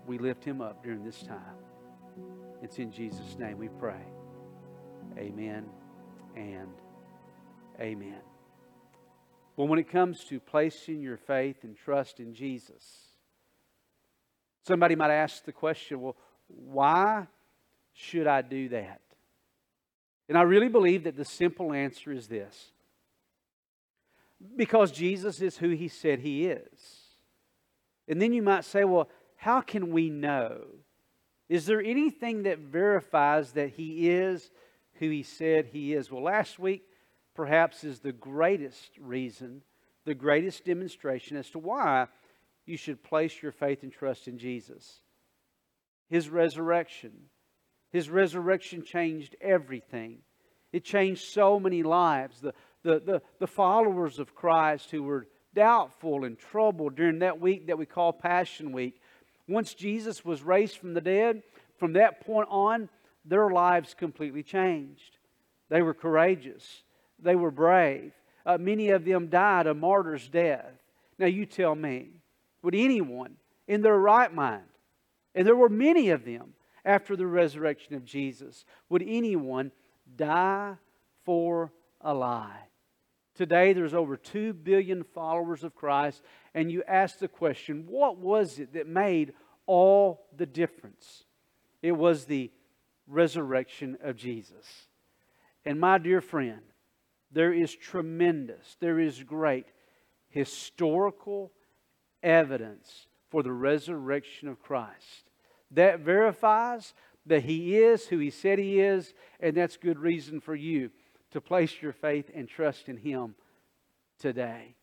We 0.05 0.17
lift 0.17 0.43
him 0.43 0.61
up 0.61 0.83
during 0.83 1.03
this 1.03 1.21
time. 1.23 1.57
It's 2.61 2.79
in 2.79 2.91
Jesus' 2.91 3.37
name 3.37 3.57
we 3.57 3.69
pray. 3.69 4.03
Amen 5.17 5.65
and 6.35 6.69
amen. 7.79 8.21
Well, 9.55 9.67
when 9.67 9.79
it 9.79 9.89
comes 9.89 10.23
to 10.25 10.39
placing 10.39 11.01
your 11.01 11.17
faith 11.17 11.63
and 11.63 11.77
trust 11.77 12.19
in 12.19 12.33
Jesus, 12.33 12.83
somebody 14.65 14.95
might 14.95 15.11
ask 15.11 15.45
the 15.45 15.51
question 15.51 16.01
well, 16.01 16.15
why 16.47 17.27
should 17.93 18.27
I 18.27 18.41
do 18.41 18.69
that? 18.69 19.01
And 20.27 20.37
I 20.37 20.41
really 20.41 20.69
believe 20.69 21.03
that 21.03 21.15
the 21.15 21.25
simple 21.25 21.73
answer 21.73 22.11
is 22.11 22.27
this 22.27 22.71
because 24.55 24.91
Jesus 24.91 25.41
is 25.41 25.57
who 25.57 25.69
he 25.69 25.87
said 25.87 26.19
he 26.19 26.47
is. 26.47 27.02
And 28.07 28.21
then 28.21 28.33
you 28.33 28.41
might 28.41 28.65
say, 28.65 28.83
well, 28.83 29.09
how 29.35 29.61
can 29.61 29.91
we 29.91 30.09
know? 30.09 30.61
Is 31.49 31.65
there 31.65 31.81
anything 31.81 32.43
that 32.43 32.59
verifies 32.59 33.51
that 33.53 33.69
he 33.69 34.09
is 34.09 34.49
who 34.95 35.09
he 35.09 35.23
said 35.23 35.67
he 35.67 35.93
is? 35.93 36.11
Well, 36.11 36.23
last 36.23 36.59
week 36.59 36.83
perhaps 37.35 37.83
is 37.83 37.99
the 37.99 38.11
greatest 38.11 38.97
reason, 38.99 39.61
the 40.05 40.15
greatest 40.15 40.65
demonstration 40.65 41.37
as 41.37 41.49
to 41.51 41.59
why 41.59 42.07
you 42.65 42.77
should 42.77 43.03
place 43.03 43.41
your 43.41 43.51
faith 43.51 43.83
and 43.83 43.91
trust 43.91 44.27
in 44.27 44.37
Jesus. 44.37 45.01
His 46.09 46.29
resurrection. 46.29 47.11
His 47.91 48.09
resurrection 48.09 48.83
changed 48.83 49.35
everything. 49.41 50.19
It 50.71 50.83
changed 50.83 51.25
so 51.25 51.59
many 51.59 51.83
lives. 51.83 52.39
The, 52.39 52.53
the, 52.83 52.99
the, 52.99 53.21
the 53.39 53.47
followers 53.47 54.19
of 54.19 54.33
Christ 54.33 54.91
who 54.91 55.03
were 55.03 55.27
doubtful 55.53 56.23
and 56.23 56.37
troubled 56.37 56.95
during 56.95 57.19
that 57.19 57.39
week 57.39 57.67
that 57.67 57.77
we 57.77 57.85
call 57.85 58.13
Passion 58.13 58.71
Week, 58.71 59.01
once 59.47 59.73
Jesus 59.73 60.23
was 60.23 60.41
raised 60.41 60.77
from 60.77 60.93
the 60.93 61.01
dead, 61.01 61.43
from 61.77 61.93
that 61.93 62.25
point 62.25 62.47
on, 62.49 62.89
their 63.25 63.49
lives 63.49 63.93
completely 63.93 64.43
changed. 64.43 65.17
They 65.69 65.81
were 65.81 65.93
courageous, 65.93 66.83
they 67.19 67.35
were 67.35 67.51
brave. 67.51 68.13
Uh, 68.45 68.57
many 68.57 68.89
of 68.89 69.05
them 69.05 69.27
died 69.27 69.67
a 69.67 69.73
martyr's 69.73 70.27
death. 70.27 70.73
Now, 71.17 71.27
you 71.27 71.45
tell 71.45 71.75
me, 71.75 72.09
would 72.61 72.75
anyone 72.75 73.37
in 73.67 73.81
their 73.81 73.97
right 73.97 74.33
mind, 74.33 74.63
and 75.33 75.47
there 75.47 75.55
were 75.55 75.69
many 75.69 76.09
of 76.09 76.25
them 76.25 76.53
after 76.83 77.15
the 77.15 77.25
resurrection 77.25 77.95
of 77.95 78.03
Jesus, 78.03 78.65
would 78.89 79.03
anyone 79.05 79.71
die 80.17 80.75
for 81.23 81.71
a 82.01 82.13
lie? 82.13 82.67
Today, 83.35 83.73
there's 83.73 83.95
over 83.95 84.15
2 84.15 84.53
billion 84.53 85.03
followers 85.03 85.63
of 85.63 85.75
Christ, 85.75 86.21
and 86.53 86.71
you 86.71 86.83
ask 86.87 87.17
the 87.17 87.27
question 87.27 87.85
what 87.87 88.17
was 88.17 88.59
it 88.59 88.73
that 88.73 88.87
made 88.87 89.33
all 89.65 90.27
the 90.35 90.45
difference? 90.45 91.23
It 91.81 91.93
was 91.93 92.25
the 92.25 92.51
resurrection 93.07 93.97
of 94.03 94.15
Jesus. 94.15 94.87
And 95.65 95.79
my 95.79 95.97
dear 95.97 96.21
friend, 96.21 96.61
there 97.31 97.53
is 97.53 97.73
tremendous, 97.73 98.77
there 98.79 98.99
is 98.99 99.23
great 99.23 99.65
historical 100.29 101.51
evidence 102.21 103.07
for 103.29 103.41
the 103.41 103.51
resurrection 103.51 104.47
of 104.47 104.61
Christ. 104.61 105.31
That 105.71 106.01
verifies 106.01 106.93
that 107.25 107.43
He 107.43 107.77
is 107.77 108.07
who 108.07 108.19
He 108.19 108.29
said 108.29 108.59
He 108.59 108.79
is, 108.79 109.15
and 109.39 109.57
that's 109.57 109.77
good 109.77 109.97
reason 109.97 110.39
for 110.39 110.53
you 110.53 110.91
to 111.33 111.41
place 111.41 111.81
your 111.81 111.93
faith 111.93 112.31
and 112.33 112.47
trust 112.47 112.89
in 112.89 112.97
Him 112.97 113.35
today. 114.19 114.75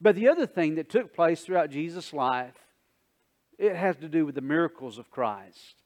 But 0.00 0.14
the 0.14 0.28
other 0.28 0.46
thing 0.46 0.74
that 0.74 0.90
took 0.90 1.14
place 1.14 1.42
throughout 1.42 1.70
Jesus' 1.70 2.12
life, 2.12 2.54
it 3.58 3.74
has 3.74 3.96
to 3.96 4.08
do 4.08 4.26
with 4.26 4.34
the 4.34 4.40
miracles 4.40 4.98
of 4.98 5.10
Christ. 5.10 5.82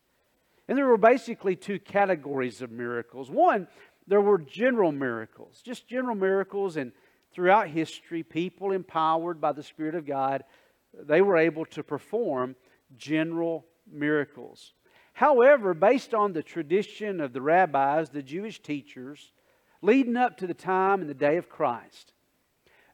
And 0.69 0.77
there 0.77 0.87
were 0.87 0.99
basically 0.99 1.57
two 1.57 1.79
categories 1.79 2.63
of 2.63 2.71
miracles. 2.71 3.31
One, 3.31 3.69
there 4.07 4.21
were 4.21 4.39
general 4.39 4.93
miracles, 4.93 5.63
just 5.65 5.89
general 5.89 6.17
miracles, 6.17 6.77
and 6.77 6.93
throughout 7.33 7.69
history, 7.69 8.23
people 8.23 8.73
empowered 8.73 9.41
by 9.41 9.53
the 9.53 9.63
Spirit 9.63 9.95
of 9.95 10.07
God, 10.07 10.45
they 10.93 11.23
were 11.23 11.37
able 11.37 11.65
to 11.67 11.85
perform 11.85 12.57
general 12.97 13.67
miracles. 13.91 14.73
However, 15.13 15.75
based 15.75 16.15
on 16.15 16.33
the 16.33 16.43
tradition 16.43 17.21
of 17.21 17.33
the 17.33 17.43
rabbis, 17.43 18.11
the 18.11 18.23
Jewish 18.23 18.61
teachers, 18.61 19.33
leading 19.83 20.17
up 20.17 20.37
to 20.39 20.47
the 20.47 20.55
time 20.55 21.01
and 21.01 21.11
the 21.11 21.15
day 21.15 21.37
of 21.37 21.49
Christ. 21.49 22.13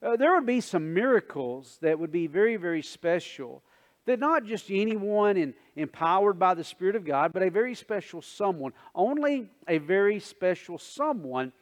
Uh, 0.02 0.16
there 0.16 0.34
would 0.34 0.46
be 0.46 0.60
some 0.60 0.94
miracles 0.94 1.78
that 1.80 1.98
would 1.98 2.12
be 2.12 2.26
very, 2.26 2.56
very 2.56 2.82
special. 2.82 3.62
That 4.04 4.20
not 4.20 4.44
just 4.44 4.70
anyone 4.70 5.36
in, 5.36 5.54
empowered 5.74 6.38
by 6.38 6.54
the 6.54 6.62
Spirit 6.62 6.94
of 6.94 7.04
God, 7.04 7.32
but 7.32 7.42
a 7.42 7.50
very 7.50 7.74
special 7.74 8.22
someone, 8.22 8.72
only 8.94 9.48
a 9.66 9.78
very 9.78 10.20
special 10.20 10.78
someone 10.78 11.52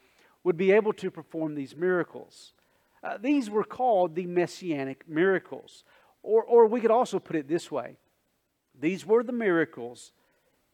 would 0.43 0.57
be 0.57 0.71
able 0.71 0.93
to 0.93 1.09
perform 1.09 1.55
these 1.55 1.75
miracles. 1.75 2.53
Uh, 3.03 3.17
these 3.19 3.49
were 3.49 3.63
called 3.63 4.15
the 4.15 4.27
messianic 4.27 5.07
miracles. 5.07 5.83
Or, 6.21 6.43
or 6.43 6.67
we 6.67 6.81
could 6.81 6.91
also 6.91 7.19
put 7.19 7.35
it 7.35 7.47
this 7.47 7.71
way 7.71 7.97
these 8.79 9.05
were 9.05 9.23
the 9.23 9.31
miracles 9.31 10.11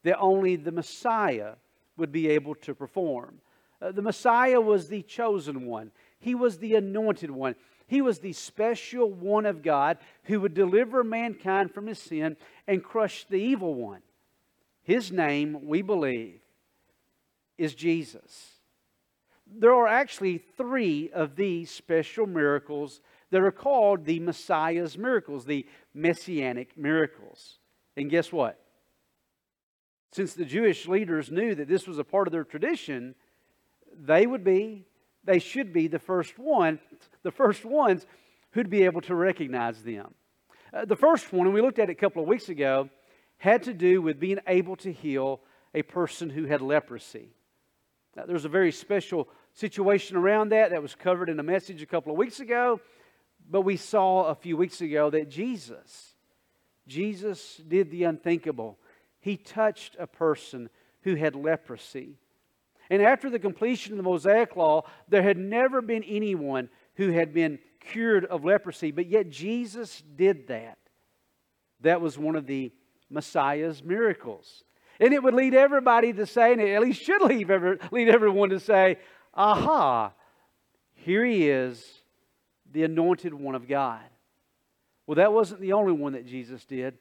that 0.04 0.18
only 0.18 0.56
the 0.56 0.72
Messiah 0.72 1.54
would 1.98 2.12
be 2.12 2.30
able 2.30 2.56
to 2.56 2.74
perform. 2.74 3.40
Uh, 3.82 3.92
the 3.92 4.02
Messiah 4.02 4.62
was 4.62 4.88
the 4.88 5.02
chosen 5.02 5.66
one, 5.66 5.92
he 6.20 6.36
was 6.36 6.58
the 6.58 6.76
anointed 6.76 7.32
one. 7.32 7.56
He 7.88 8.02
was 8.02 8.20
the 8.20 8.32
special 8.32 9.12
one 9.12 9.46
of 9.46 9.62
God 9.62 9.98
who 10.24 10.40
would 10.40 10.54
deliver 10.54 11.04
mankind 11.04 11.74
from 11.74 11.88
his 11.88 12.00
sin 12.00 12.38
and 12.66 12.82
crush 12.82 13.26
the 13.26 13.36
evil 13.36 13.74
one. 13.74 14.00
His 14.82 15.12
name, 15.12 15.68
we 15.68 15.82
believe, 15.82 16.40
is 17.58 17.76
Jesus. 17.76 18.52
There 19.46 19.74
are 19.74 19.88
actually 19.88 20.38
three 20.38 21.10
of 21.12 21.36
these 21.36 21.70
special 21.70 22.26
miracles 22.26 23.02
that 23.32 23.42
are 23.42 23.52
called 23.52 24.06
the 24.06 24.22
Messiah's 24.22 24.98
miracles, 24.98 25.44
the 25.44 25.68
messianic 25.94 26.78
miracles. 26.78 27.60
And 27.98 28.10
guess 28.10 28.32
what? 28.32 28.58
Since 30.14 30.34
the 30.34 30.46
Jewish 30.46 30.88
leaders 30.88 31.30
knew 31.30 31.56
that 31.56 31.68
this 31.68 31.88
was 31.88 32.00
a 32.00 32.06
part 32.06 32.28
of 32.28 32.32
their 32.32 32.46
tradition, 32.46 33.16
they 34.00 34.26
would 34.26 34.44
be, 34.44 34.86
they 35.24 35.40
should 35.40 35.74
be 35.74 35.88
the 35.88 36.00
first 36.00 36.38
one, 36.40 36.80
the 37.24 37.32
first 37.32 37.66
ones 37.66 38.06
who'd 38.52 38.70
be 38.70 38.84
able 38.84 39.02
to 39.02 39.16
recognize 39.16 39.82
them. 39.84 40.14
Uh, 40.74 40.86
the 40.86 40.96
first 40.96 41.32
one, 41.34 41.48
and 41.48 41.54
we 41.54 41.62
looked 41.62 41.80
at 41.80 41.90
it 41.90 41.94
a 41.94 41.96
couple 41.96 42.22
of 42.22 42.28
weeks 42.28 42.50
ago, 42.50 42.90
had 43.38 43.64
to 43.64 43.74
do 43.74 44.02
with 44.02 44.20
being 44.20 44.40
able 44.48 44.76
to 44.78 44.92
heal 44.92 45.42
a 45.74 45.82
person 45.82 46.30
who 46.30 46.46
had 46.46 46.62
leprosy. 46.62 47.30
Now, 48.16 48.26
there's 48.26 48.46
a 48.46 48.50
very 48.50 48.72
special 48.72 49.28
situation 49.54 50.18
around 50.18 50.50
that 50.50 50.72
that 50.72 50.82
was 50.82 50.96
covered 50.96 51.30
in 51.30 51.40
a 51.40 51.44
message 51.44 51.82
a 51.82 51.86
couple 51.86 52.12
of 52.12 52.18
weeks 52.18 52.40
ago, 52.40 52.80
but 53.50 53.62
we 53.62 53.78
saw 53.78 54.26
a 54.26 54.36
few 54.36 54.58
weeks 54.58 54.82
ago 54.82 55.10
that 55.10 55.30
Jesus, 55.30 56.14
Jesus 56.88 57.62
did 57.68 57.90
the 57.90 58.04
unthinkable. 58.04 58.78
He 59.20 59.38
touched 59.38 59.96
a 60.00 60.08
person 60.08 60.70
who 61.02 61.16
had 61.16 61.36
leprosy. 61.36 62.18
And 62.92 63.02
after 63.02 63.30
the 63.30 63.40
completion 63.40 63.94
of 63.94 63.98
the 63.98 64.04
Mosaic 64.04 64.58
Law, 64.58 64.84
there 65.08 65.24
had 65.24 65.38
never 65.38 65.82
been 65.82 66.04
anyone 66.04 66.70
who 66.96 67.12
had 67.12 67.34
been 67.34 67.58
cured 67.80 68.26
of 68.26 68.44
leprosy, 68.44 68.92
but 68.92 69.08
yet 69.08 69.30
Jesus 69.30 70.04
did 70.18 70.50
that. 70.50 70.78
That 71.80 72.02
was 72.02 72.20
one 72.20 72.36
of 72.36 72.48
the 72.48 72.74
Messiah's 73.10 73.82
miracles. 73.82 74.66
And 75.00 75.14
it 75.14 75.24
would 75.24 75.34
lead 75.34 75.56
everybody 75.56 76.12
to 76.12 76.26
say, 76.26 76.52
and 76.52 76.60
it 76.60 76.74
at 76.74 76.82
least 76.82 77.02
should 77.02 77.22
lead, 77.22 77.50
ever, 77.50 77.80
lead 77.92 78.10
everyone 78.10 78.50
to 78.50 78.60
say, 78.60 78.98
aha, 79.34 80.12
here 80.94 81.24
he 81.24 81.48
is, 81.48 82.04
the 82.74 82.84
anointed 82.84 83.34
one 83.34 83.56
of 83.56 83.70
God. 83.70 84.02
Well, 85.08 85.16
that 85.16 85.32
wasn't 85.32 85.62
the 85.62 85.74
only 85.74 85.94
one 85.94 86.12
that 86.12 86.28
Jesus 86.28 86.66
did. 86.66 86.98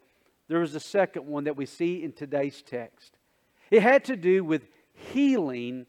There 0.46 0.60
was 0.60 0.76
a 0.76 0.80
second 0.80 1.26
one 1.26 1.44
that 1.44 1.56
we 1.56 1.66
see 1.66 2.04
in 2.04 2.12
today's 2.12 2.62
text. 2.62 3.16
It 3.72 3.82
had 3.82 4.04
to 4.04 4.14
do 4.14 4.44
with 4.44 4.68
healing 5.12 5.86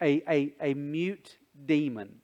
a, 0.00 0.22
a, 0.28 0.54
a 0.70 0.74
mute 0.74 1.38
demon. 1.66 2.20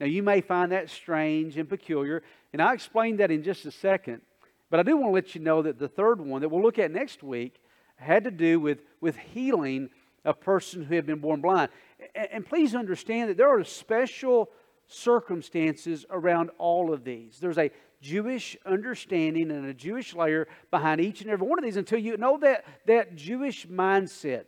Now, 0.00 0.06
you 0.06 0.22
may 0.22 0.40
find 0.40 0.72
that 0.72 0.90
strange 0.90 1.56
and 1.56 1.68
peculiar, 1.68 2.22
and 2.52 2.60
I'll 2.60 2.74
explain 2.74 3.16
that 3.18 3.30
in 3.30 3.42
just 3.42 3.64
a 3.64 3.70
second. 3.70 4.22
But 4.70 4.80
I 4.80 4.82
do 4.82 4.96
want 4.96 5.10
to 5.10 5.14
let 5.14 5.34
you 5.34 5.40
know 5.40 5.62
that 5.62 5.78
the 5.78 5.88
third 5.88 6.20
one 6.20 6.40
that 6.40 6.48
we'll 6.48 6.62
look 6.62 6.78
at 6.78 6.90
next 6.90 7.22
week 7.22 7.60
had 7.96 8.24
to 8.24 8.30
do 8.30 8.58
with, 8.58 8.80
with 9.00 9.16
healing 9.16 9.90
a 10.24 10.34
person 10.34 10.84
who 10.84 10.94
had 10.94 11.06
been 11.06 11.20
born 11.20 11.40
blind. 11.40 11.70
And, 12.14 12.28
and 12.32 12.46
please 12.46 12.74
understand 12.74 13.30
that 13.30 13.36
there 13.36 13.48
are 13.48 13.62
special 13.64 14.50
circumstances 14.88 16.04
around 16.10 16.50
all 16.58 16.92
of 16.92 17.04
these. 17.04 17.38
There's 17.38 17.58
a 17.58 17.70
Jewish 18.00 18.56
understanding 18.66 19.50
and 19.50 19.64
a 19.64 19.74
Jewish 19.74 20.14
layer 20.14 20.48
behind 20.70 21.00
each 21.00 21.22
and 21.22 21.30
every 21.30 21.46
one 21.46 21.58
of 21.58 21.64
these 21.64 21.76
until 21.76 21.98
you 21.98 22.16
know 22.16 22.38
that, 22.38 22.64
that 22.86 23.16
Jewish 23.16 23.66
mindset 23.66 24.44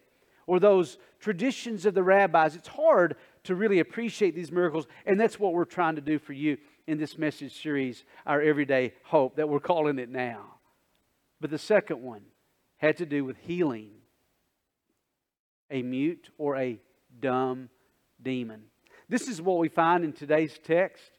or 0.47 0.61
those 0.61 0.99
traditions 1.21 1.87
of 1.87 1.95
the 1.95 2.03
rabbis. 2.03 2.57
It's 2.57 2.69
hard 2.69 3.17
to 3.45 3.55
really 3.55 3.81
appreciate 3.81 4.35
these 4.35 4.53
miracles, 4.53 4.87
and 5.05 5.19
that's 5.19 5.39
what 5.39 5.53
we're 5.53 5.65
trying 5.65 5.97
to 5.97 6.01
do 6.01 6.19
for 6.19 6.33
you 6.33 6.59
in 6.87 6.99
this 6.99 7.19
message 7.19 7.61
series, 7.61 8.05
Our 8.27 8.41
Everyday 8.41 8.95
Hope, 9.05 9.37
that 9.37 9.49
we're 9.49 9.61
calling 9.61 9.99
it 9.99 10.09
now. 10.09 10.55
But 11.41 11.51
the 11.51 11.59
second 11.59 12.03
one 12.03 12.23
had 12.77 12.97
to 12.99 13.07
do 13.07 13.25
with 13.25 13.37
healing 13.39 13.91
a 15.71 15.83
mute 15.83 16.31
or 16.39 16.57
a 16.57 16.79
dumb 17.21 17.69
demon. 18.23 18.63
This 19.09 19.29
is 19.29 19.43
what 19.43 19.59
we 19.59 19.69
find 19.69 20.05
in 20.05 20.13
today's 20.13 20.59
text. 20.63 21.11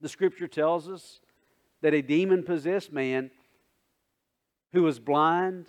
The 0.00 0.08
scripture 0.08 0.48
tells 0.48 0.88
us 0.88 1.20
that 1.82 1.94
a 1.94 2.02
demon 2.02 2.42
possessed 2.42 2.92
man 2.92 3.30
who 4.72 4.82
was 4.82 4.98
blind, 5.00 5.66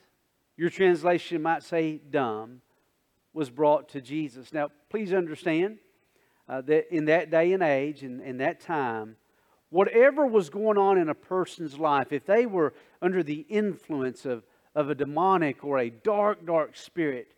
your 0.62 0.70
translation 0.70 1.42
might 1.42 1.64
say 1.64 2.00
dumb, 2.12 2.62
was 3.34 3.50
brought 3.50 3.90
to 3.90 4.00
Jesus. 4.00 4.54
Now, 4.54 4.70
please 4.92 5.12
understand 5.12 5.80
uh, 6.48 6.62
that 6.62 6.96
in 6.96 7.06
that 7.06 7.32
day 7.32 7.54
and 7.54 7.64
age 7.64 8.04
and 8.04 8.22
in 8.22 8.38
that 8.38 8.60
time, 8.60 9.16
whatever 9.72 10.24
was 10.24 10.52
going 10.52 10.78
on 10.78 11.00
in 11.00 11.10
a 11.10 11.16
person's 11.16 11.80
life, 11.80 12.12
if 12.12 12.28
they 12.28 12.46
were 12.46 12.76
under 13.02 13.24
the 13.24 13.44
influence 13.50 14.24
of, 14.24 14.44
of 14.76 14.92
a 14.92 14.94
demonic 14.94 15.64
or 15.64 15.80
a 15.80 15.90
dark, 15.90 16.46
dark 16.46 16.78
spirit, 16.78 17.34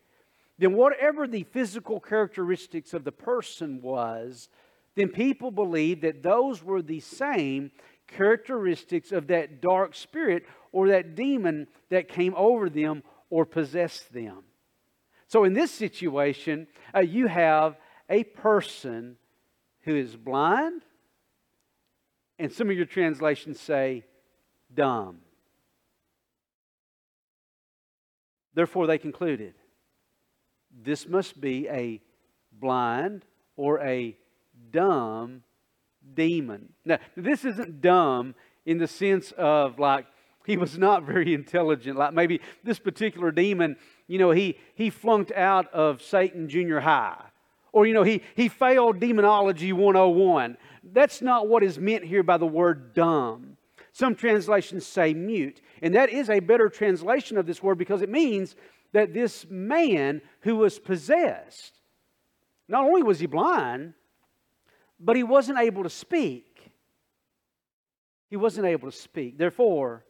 then 0.60 0.74
whatever 0.74 1.25
the 1.25 1.44
physical 1.44 2.01
characteristics 2.01 2.94
of 2.94 3.06
the 3.06 3.12
person 3.13 3.82
was, 3.82 4.50
then 4.96 5.08
people 5.08 5.50
believed 5.50 6.01
that 6.01 6.24
those 6.24 6.62
were 6.62 6.82
the 6.82 7.00
same 7.00 7.72
characteristics 8.08 9.13
of 9.13 9.27
that 9.27 9.62
dark 9.62 9.96
spirit 9.96 10.46
or 10.74 10.89
that 10.89 11.15
demon 11.15 11.68
that 11.89 12.10
came 12.10 12.34
over 12.36 12.70
them 12.70 13.01
or 13.34 13.48
possessed 13.48 14.13
them. 14.13 14.44
So, 15.28 15.44
in 15.44 15.54
this 15.54 15.72
situation, 15.72 16.68
uh, 16.96 17.00
you 17.00 17.25
have 17.25 17.75
a 18.08 18.25
person 18.25 19.18
who 19.82 19.96
is 19.96 20.16
blind, 20.16 20.84
and 22.38 22.54
some 22.54 22.70
of 22.70 22.75
your 22.75 22.86
translations 22.86 23.60
say 23.60 24.06
dumb. 24.72 25.22
Therefore, 28.54 28.86
they 28.86 29.00
concluded 29.00 29.56
this 30.84 31.08
must 31.08 31.42
be 31.42 31.68
a 31.70 32.04
blind 32.52 33.25
or 33.56 33.80
a 33.80 34.16
dumb 34.70 35.42
demon. 36.13 36.74
Now, 36.86 37.00
this 37.18 37.46
isn't 37.46 37.82
dumb 37.82 38.36
in 38.63 38.78
the 38.78 38.88
sense 38.88 39.32
of 39.32 39.80
like 39.80 40.06
he 40.46 40.58
was 40.58 40.78
not 40.78 41.04
very 41.04 41.34
intelligent. 41.34 41.98
Like 41.98 42.14
maybe 42.14 42.42
this 42.64 42.80
particular 42.80 43.32
demon, 43.32 43.78
you 44.08 44.20
know, 44.20 44.32
he, 44.32 44.58
he 44.76 44.90
flunked 44.90 45.32
out 45.32 45.74
of 45.74 46.02
Satan 46.02 46.50
Junior 46.50 46.80
High. 46.80 47.22
Or, 47.72 47.88
you 47.88 47.94
know, 47.94 48.04
he, 48.04 48.22
he 48.36 48.50
failed 48.50 49.00
Demonology 49.00 49.74
101. 49.74 50.58
That's 50.84 51.22
not 51.22 51.48
what 51.48 51.63
is 51.63 51.80
meant 51.80 52.04
here 52.04 52.22
by 52.22 52.38
the 52.38 52.46
word 52.46 52.94
dumb. 52.94 53.58
Some 53.94 54.15
translations 54.15 54.86
say 54.86 55.13
mute. 55.13 55.62
And 55.82 55.96
that 55.96 56.10
is 56.10 56.30
a 56.30 56.39
better 56.39 56.70
translation 56.70 57.38
of 57.38 57.46
this 57.46 57.63
word 57.63 57.78
because 57.78 58.02
it 58.02 58.10
means 58.10 58.56
that 58.91 59.13
this 59.13 59.46
man 59.50 60.22
who 60.41 60.58
was 60.58 60.78
possessed, 60.78 61.80
not 62.67 62.86
only 62.86 63.02
was 63.02 63.20
he 63.20 63.26
blind, 63.26 63.94
but 65.00 65.15
he 65.15 65.24
wasn't 65.24 65.60
able 65.60 65.84
to 65.84 65.89
speak. 65.89 66.72
He 68.30 68.38
wasn't 68.38 68.67
able 68.67 68.89
to 68.89 68.98
speak. 68.98 69.38
Therefore, 69.38 70.06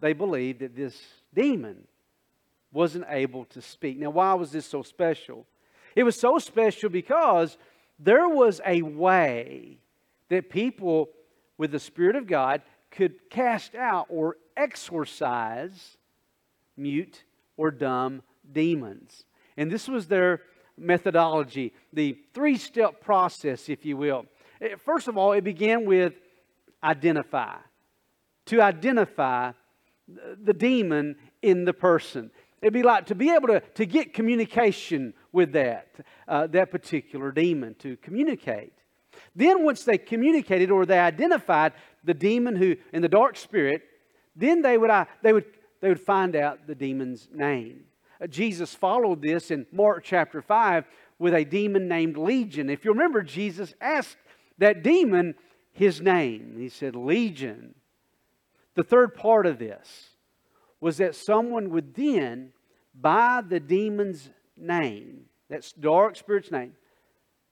they 0.00 0.12
believed 0.12 0.60
that 0.60 0.76
this 0.76 0.96
demon 1.34 1.86
wasn't 2.72 3.06
able 3.08 3.44
to 3.46 3.62
speak. 3.62 3.98
Now, 3.98 4.10
why 4.10 4.34
was 4.34 4.50
this 4.50 4.66
so 4.66 4.82
special? 4.82 5.46
It 5.94 6.02
was 6.02 6.18
so 6.18 6.38
special 6.38 6.90
because 6.90 7.56
there 7.98 8.28
was 8.28 8.60
a 8.66 8.82
way 8.82 9.78
that 10.28 10.50
people 10.50 11.10
with 11.56 11.70
the 11.70 11.78
Spirit 11.78 12.16
of 12.16 12.26
God 12.26 12.62
could 12.90 13.30
cast 13.30 13.74
out 13.74 14.06
or 14.08 14.36
exorcise 14.56 15.96
mute 16.76 17.24
or 17.56 17.70
dumb 17.70 18.22
demons. 18.50 19.24
And 19.56 19.70
this 19.70 19.88
was 19.88 20.08
their 20.08 20.40
methodology, 20.76 21.72
the 21.92 22.18
three 22.32 22.56
step 22.56 23.00
process, 23.00 23.68
if 23.68 23.84
you 23.84 23.96
will. 23.96 24.26
Eh, 24.60 24.74
first 24.84 25.08
of 25.08 25.16
all, 25.16 25.32
it 25.32 25.44
began 25.44 25.84
with 25.84 26.14
identify. 26.82 27.56
To 28.46 28.60
identify 28.60 29.52
the 30.08 30.52
demon 30.52 31.16
in 31.42 31.64
the 31.64 31.72
person. 31.72 32.30
It'd 32.60 32.72
be 32.72 32.82
like 32.82 33.06
to 33.06 33.14
be 33.14 33.30
able 33.30 33.48
to, 33.48 33.60
to 33.60 33.86
get 33.86 34.14
communication 34.14 35.12
with 35.32 35.52
that, 35.52 35.88
uh, 36.26 36.46
that 36.48 36.70
particular 36.70 37.30
demon, 37.30 37.74
to 37.80 37.96
communicate. 37.98 38.72
Then, 39.36 39.64
once 39.64 39.84
they 39.84 39.98
communicated 39.98 40.70
or 40.70 40.86
they 40.86 40.98
identified 40.98 41.72
the 42.04 42.14
demon 42.14 42.56
who 42.56 42.76
in 42.92 43.02
the 43.02 43.08
dark 43.08 43.36
spirit, 43.36 43.82
then 44.34 44.62
they 44.62 44.78
would, 44.78 44.90
uh, 44.90 45.04
they 45.22 45.32
would, 45.32 45.44
they 45.80 45.88
would 45.88 46.00
find 46.00 46.36
out 46.36 46.66
the 46.66 46.74
demon's 46.74 47.28
name. 47.32 47.84
Uh, 48.20 48.26
Jesus 48.26 48.74
followed 48.74 49.22
this 49.22 49.50
in 49.50 49.66
Mark 49.72 50.02
chapter 50.04 50.40
5 50.40 50.84
with 51.18 51.34
a 51.34 51.44
demon 51.44 51.88
named 51.88 52.16
Legion. 52.16 52.70
If 52.70 52.84
you 52.84 52.92
remember, 52.92 53.22
Jesus 53.22 53.74
asked 53.80 54.16
that 54.58 54.82
demon 54.82 55.34
his 55.72 56.00
name. 56.00 56.56
He 56.58 56.68
said, 56.68 56.96
Legion. 56.96 57.74
The 58.74 58.82
third 58.82 59.14
part 59.14 59.46
of 59.46 59.58
this 59.58 60.10
was 60.80 60.98
that 60.98 61.14
someone 61.14 61.70
would 61.70 61.94
then, 61.94 62.52
by 62.94 63.42
the 63.46 63.60
demon's 63.60 64.28
name, 64.56 65.26
that 65.48 65.72
dark 65.78 66.16
spirit's 66.16 66.50
name, 66.50 66.72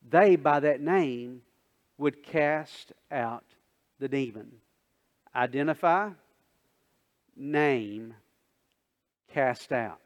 they, 0.09 0.37
by 0.37 0.61
that 0.61 0.81
name, 0.81 1.43
would 1.99 2.23
cast 2.23 2.93
out 3.11 3.45
the 4.01 4.09
demon. 4.09 4.51
Identify, 5.35 6.11
name, 7.37 8.15
cast 9.33 9.73
out. 9.73 10.01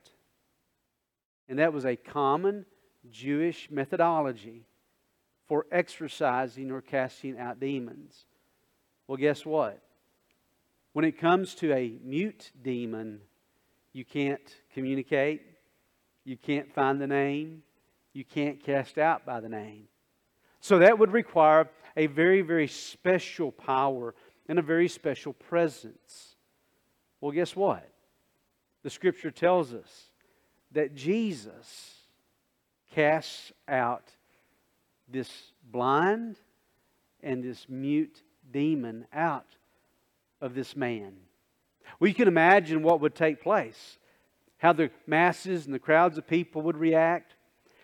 And 1.48 1.58
that 1.58 1.72
was 1.72 1.84
a 1.84 1.96
common 1.96 2.66
Jewish 3.10 3.68
methodology 3.70 4.66
for 5.46 5.66
exorcising 5.70 6.70
or 6.70 6.82
casting 6.82 7.38
out 7.38 7.60
demons. 7.60 8.26
Well, 9.06 9.16
guess 9.16 9.46
what? 9.46 9.80
When 10.96 11.04
it 11.04 11.18
comes 11.18 11.54
to 11.56 11.74
a 11.74 11.92
mute 12.02 12.52
demon, 12.62 13.20
you 13.92 14.02
can't 14.02 14.40
communicate, 14.72 15.42
you 16.24 16.38
can't 16.38 16.72
find 16.72 16.98
the 16.98 17.06
name, 17.06 17.64
you 18.14 18.24
can't 18.24 18.64
cast 18.64 18.96
out 18.96 19.26
by 19.26 19.40
the 19.40 19.48
name. 19.50 19.88
So 20.62 20.78
that 20.78 20.98
would 20.98 21.12
require 21.12 21.68
a 21.98 22.06
very, 22.06 22.40
very 22.40 22.66
special 22.66 23.52
power 23.52 24.14
and 24.48 24.58
a 24.58 24.62
very 24.62 24.88
special 24.88 25.34
presence. 25.34 26.36
Well, 27.20 27.30
guess 27.30 27.54
what? 27.54 27.86
The 28.82 28.88
scripture 28.88 29.30
tells 29.30 29.74
us 29.74 30.06
that 30.72 30.94
Jesus 30.94 31.92
casts 32.94 33.52
out 33.68 34.12
this 35.06 35.30
blind 35.70 36.36
and 37.22 37.44
this 37.44 37.66
mute 37.68 38.22
demon 38.50 39.06
out 39.12 39.44
of 40.40 40.54
this 40.54 40.76
man. 40.76 41.14
We 42.00 42.12
can 42.12 42.28
imagine 42.28 42.82
what 42.82 43.00
would 43.00 43.14
take 43.14 43.42
place, 43.42 43.98
how 44.58 44.72
the 44.72 44.90
masses 45.06 45.66
and 45.66 45.74
the 45.74 45.78
crowds 45.78 46.18
of 46.18 46.26
people 46.26 46.62
would 46.62 46.76
react, 46.76 47.34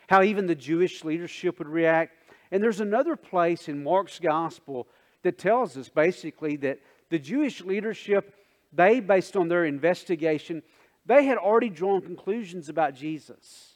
how 0.09 0.23
even 0.23 0.47
the 0.47 0.55
Jewish 0.55 1.05
leadership 1.05 1.59
would 1.59 1.69
react. 1.69 2.13
And 2.51 2.63
there's 2.63 2.81
another 2.81 3.17
place 3.17 3.69
in 3.69 3.83
Mark's 3.83 4.19
gospel 4.19 4.89
that 5.23 5.39
tells 5.39 5.77
us 5.77 5.89
basically 5.89 6.57
that 6.57 6.81
the 7.09 7.19
Jewish 7.19 7.63
leadership, 7.63 8.35
they, 8.73 9.01
based 9.01 9.37
on 9.37 9.49
their 9.49 9.65
investigation, 9.65 10.63
they 11.07 11.25
had 11.25 11.39
already 11.39 11.71
drawn 11.71 12.01
conclusions 12.01 12.69
about 12.69 12.95
Jesus. 12.95 13.75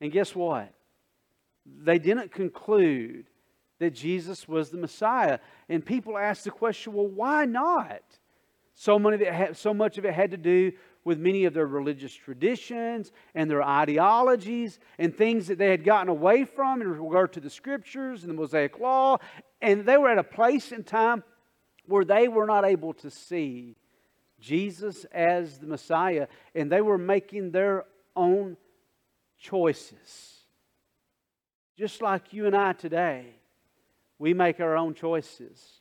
And 0.00 0.12
guess 0.12 0.34
what? 0.34 0.72
They 1.66 1.98
didn't 1.98 2.32
conclude 2.32 3.26
that 3.80 3.90
Jesus 3.90 4.46
was 4.46 4.70
the 4.70 4.78
Messiah. 4.78 5.40
And 5.68 5.84
people 5.84 6.16
asked 6.16 6.44
the 6.44 6.50
question 6.50 6.92
well, 6.92 7.08
why 7.08 7.46
not? 7.46 8.02
So, 8.74 8.98
many 8.98 9.26
so 9.52 9.74
much 9.74 9.98
of 9.98 10.04
it 10.04 10.14
had 10.14 10.30
to 10.30 10.36
do 10.36 10.72
with 11.04 11.18
many 11.18 11.44
of 11.44 11.54
their 11.54 11.66
religious 11.66 12.14
traditions 12.14 13.10
and 13.34 13.50
their 13.50 13.62
ideologies 13.62 14.78
and 14.98 15.14
things 15.14 15.48
that 15.48 15.58
they 15.58 15.70
had 15.70 15.82
gotten 15.82 16.08
away 16.08 16.44
from 16.44 16.80
in 16.80 16.88
regard 16.88 17.32
to 17.32 17.40
the 17.40 17.50
scriptures 17.50 18.22
and 18.22 18.30
the 18.30 18.34
Mosaic 18.34 18.78
Law. 18.78 19.18
And 19.60 19.84
they 19.84 19.96
were 19.96 20.10
at 20.10 20.18
a 20.18 20.22
place 20.22 20.72
in 20.72 20.84
time 20.84 21.24
where 21.86 22.04
they 22.04 22.28
were 22.28 22.46
not 22.46 22.64
able 22.64 22.92
to 22.94 23.10
see 23.10 23.76
Jesus 24.38 25.04
as 25.12 25.58
the 25.58 25.66
Messiah, 25.66 26.28
and 26.54 26.72
they 26.72 26.80
were 26.80 26.98
making 26.98 27.50
their 27.50 27.84
own 28.16 28.56
choices. 29.38 30.36
Just 31.76 32.00
like 32.00 32.32
you 32.32 32.46
and 32.46 32.56
I 32.56 32.72
today, 32.72 33.39
we 34.20 34.34
make 34.34 34.60
our 34.60 34.76
own 34.76 34.92
choices. 34.92 35.80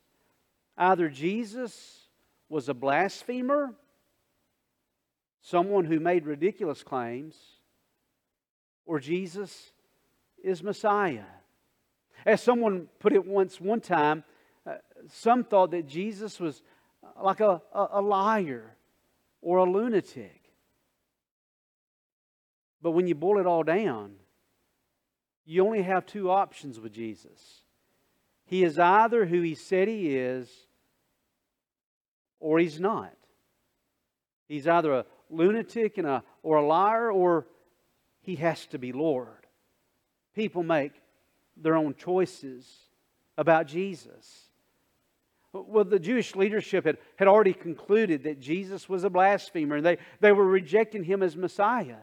Either 0.77 1.09
Jesus 1.09 2.07
was 2.47 2.69
a 2.69 2.73
blasphemer, 2.73 3.75
someone 5.41 5.83
who 5.83 5.99
made 5.99 6.25
ridiculous 6.25 6.81
claims, 6.81 7.35
or 8.85 8.97
Jesus 8.97 9.73
is 10.41 10.63
Messiah. 10.63 11.25
As 12.25 12.41
someone 12.41 12.87
put 12.99 13.11
it 13.11 13.25
once, 13.25 13.59
one 13.59 13.81
time, 13.81 14.23
uh, 14.65 14.75
some 15.09 15.43
thought 15.43 15.71
that 15.71 15.85
Jesus 15.85 16.39
was 16.39 16.63
like 17.21 17.41
a, 17.41 17.61
a, 17.73 17.87
a 17.93 18.01
liar 18.01 18.73
or 19.41 19.57
a 19.57 19.69
lunatic. 19.69 20.43
But 22.81 22.91
when 22.91 23.05
you 23.05 23.15
boil 23.15 23.39
it 23.39 23.45
all 23.45 23.63
down, 23.63 24.13
you 25.45 25.65
only 25.65 25.81
have 25.81 26.05
two 26.05 26.31
options 26.31 26.79
with 26.79 26.93
Jesus. 26.93 27.63
He 28.49 28.63
is 28.63 28.79
either 28.79 29.27
who 29.27 29.41
he 29.41 29.53
said 29.53 29.87
he 29.87 30.15
is, 30.15 30.49
or 32.39 32.57
he's 32.57 32.79
not. 32.79 33.13
He's 34.47 34.67
either 34.67 34.91
a 34.91 35.05
lunatic 35.29 35.99
and 35.99 36.07
a, 36.07 36.23
or 36.41 36.57
a 36.57 36.65
liar, 36.65 37.11
or 37.11 37.45
he 38.21 38.37
has 38.37 38.65
to 38.67 38.79
be 38.79 38.91
Lord. 38.91 39.45
People 40.33 40.63
make 40.63 40.93
their 41.55 41.75
own 41.75 41.93
choices 41.93 42.67
about 43.37 43.67
Jesus. 43.67 44.49
Well, 45.53 45.83
the 45.83 45.99
Jewish 45.99 46.35
leadership 46.35 46.85
had, 46.85 46.97
had 47.17 47.27
already 47.27 47.53
concluded 47.53 48.23
that 48.23 48.39
Jesus 48.39 48.89
was 48.89 49.03
a 49.03 49.11
blasphemer 49.11 49.75
and 49.75 49.85
they, 49.85 49.97
they 50.21 50.31
were 50.31 50.47
rejecting 50.47 51.03
him 51.03 51.21
as 51.21 51.35
Messiah. 51.35 51.97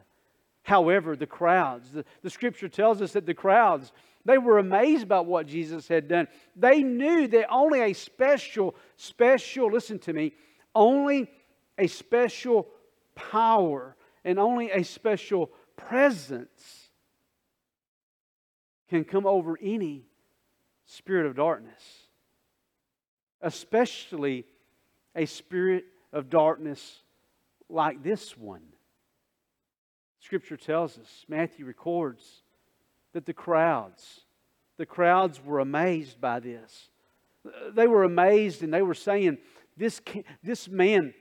However, 0.63 1.17
the 1.17 1.27
crowds, 1.27 1.91
the, 1.91 2.05
the 2.23 2.31
scripture 2.31 2.69
tells 2.69 3.03
us 3.03 3.13
that 3.15 3.27
the 3.27 3.35
crowds, 3.35 3.93
they 4.27 4.39
were 4.39 4.59
amazed 4.59 5.03
about 5.03 5.27
what 5.27 5.47
Jesus 5.47 5.89
had 5.89 6.09
done. 6.09 6.29
They 6.55 6.83
knew 6.83 7.27
that 7.29 7.49
only 7.49 7.81
a 7.81 7.93
special, 7.93 8.75
special, 8.97 9.71
listen 9.71 9.99
to 10.01 10.13
me, 10.13 10.33
only 10.75 11.31
a 11.79 11.87
special 11.87 12.69
power 13.15 13.97
and 14.25 14.39
only 14.39 14.71
a 14.71 14.83
special 14.83 15.51
presence 15.77 16.91
can 18.89 19.05
come 19.05 19.27
over 19.27 19.59
any 19.63 20.05
spirit 20.85 21.27
of 21.27 21.35
darkness 21.35 22.07
especially 23.41 24.45
a 25.15 25.27
spirit 25.27 25.85
of 26.13 26.31
darkness 26.31 27.03
like 27.69 28.03
this 28.03 28.37
one. 28.37 28.63
Scripture 30.21 30.57
tells 30.57 30.99
us, 30.99 31.25
Matthew 31.29 31.65
records, 31.65 32.43
that 33.17 33.25
the 33.25 33.33
crowds, 33.33 34.21
the 34.77 34.85
crowds 34.85 35.43
were 35.43 35.61
amazed 35.61 36.21
by 36.21 36.39
this. 36.39 36.91
They 37.73 37.87
were 37.87 38.05
amazed 38.05 38.63
and 38.63 38.75
they 38.75 38.83
were 38.83 38.93
saying, 38.93 39.39
This, 39.75 40.03
this 40.43 40.69
man, 40.69 41.15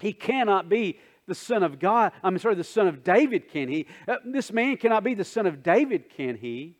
he 0.00 0.12
cannot 0.12 0.68
be 0.68 0.98
the 1.28 1.36
son 1.36 1.62
of 1.62 1.78
God. 1.78 2.10
I'm 2.24 2.36
sorry, 2.40 2.56
the 2.56 2.64
son 2.64 2.88
of 2.88 3.04
David, 3.04 3.48
can 3.48 3.68
he? 3.68 3.86
Uh, 4.08 4.16
this 4.24 4.50
man 4.50 4.76
cannot 4.76 5.04
be 5.04 5.14
the 5.14 5.22
son 5.22 5.46
of 5.46 5.62
David, 5.62 6.10
can 6.10 6.36
he? 6.36 6.78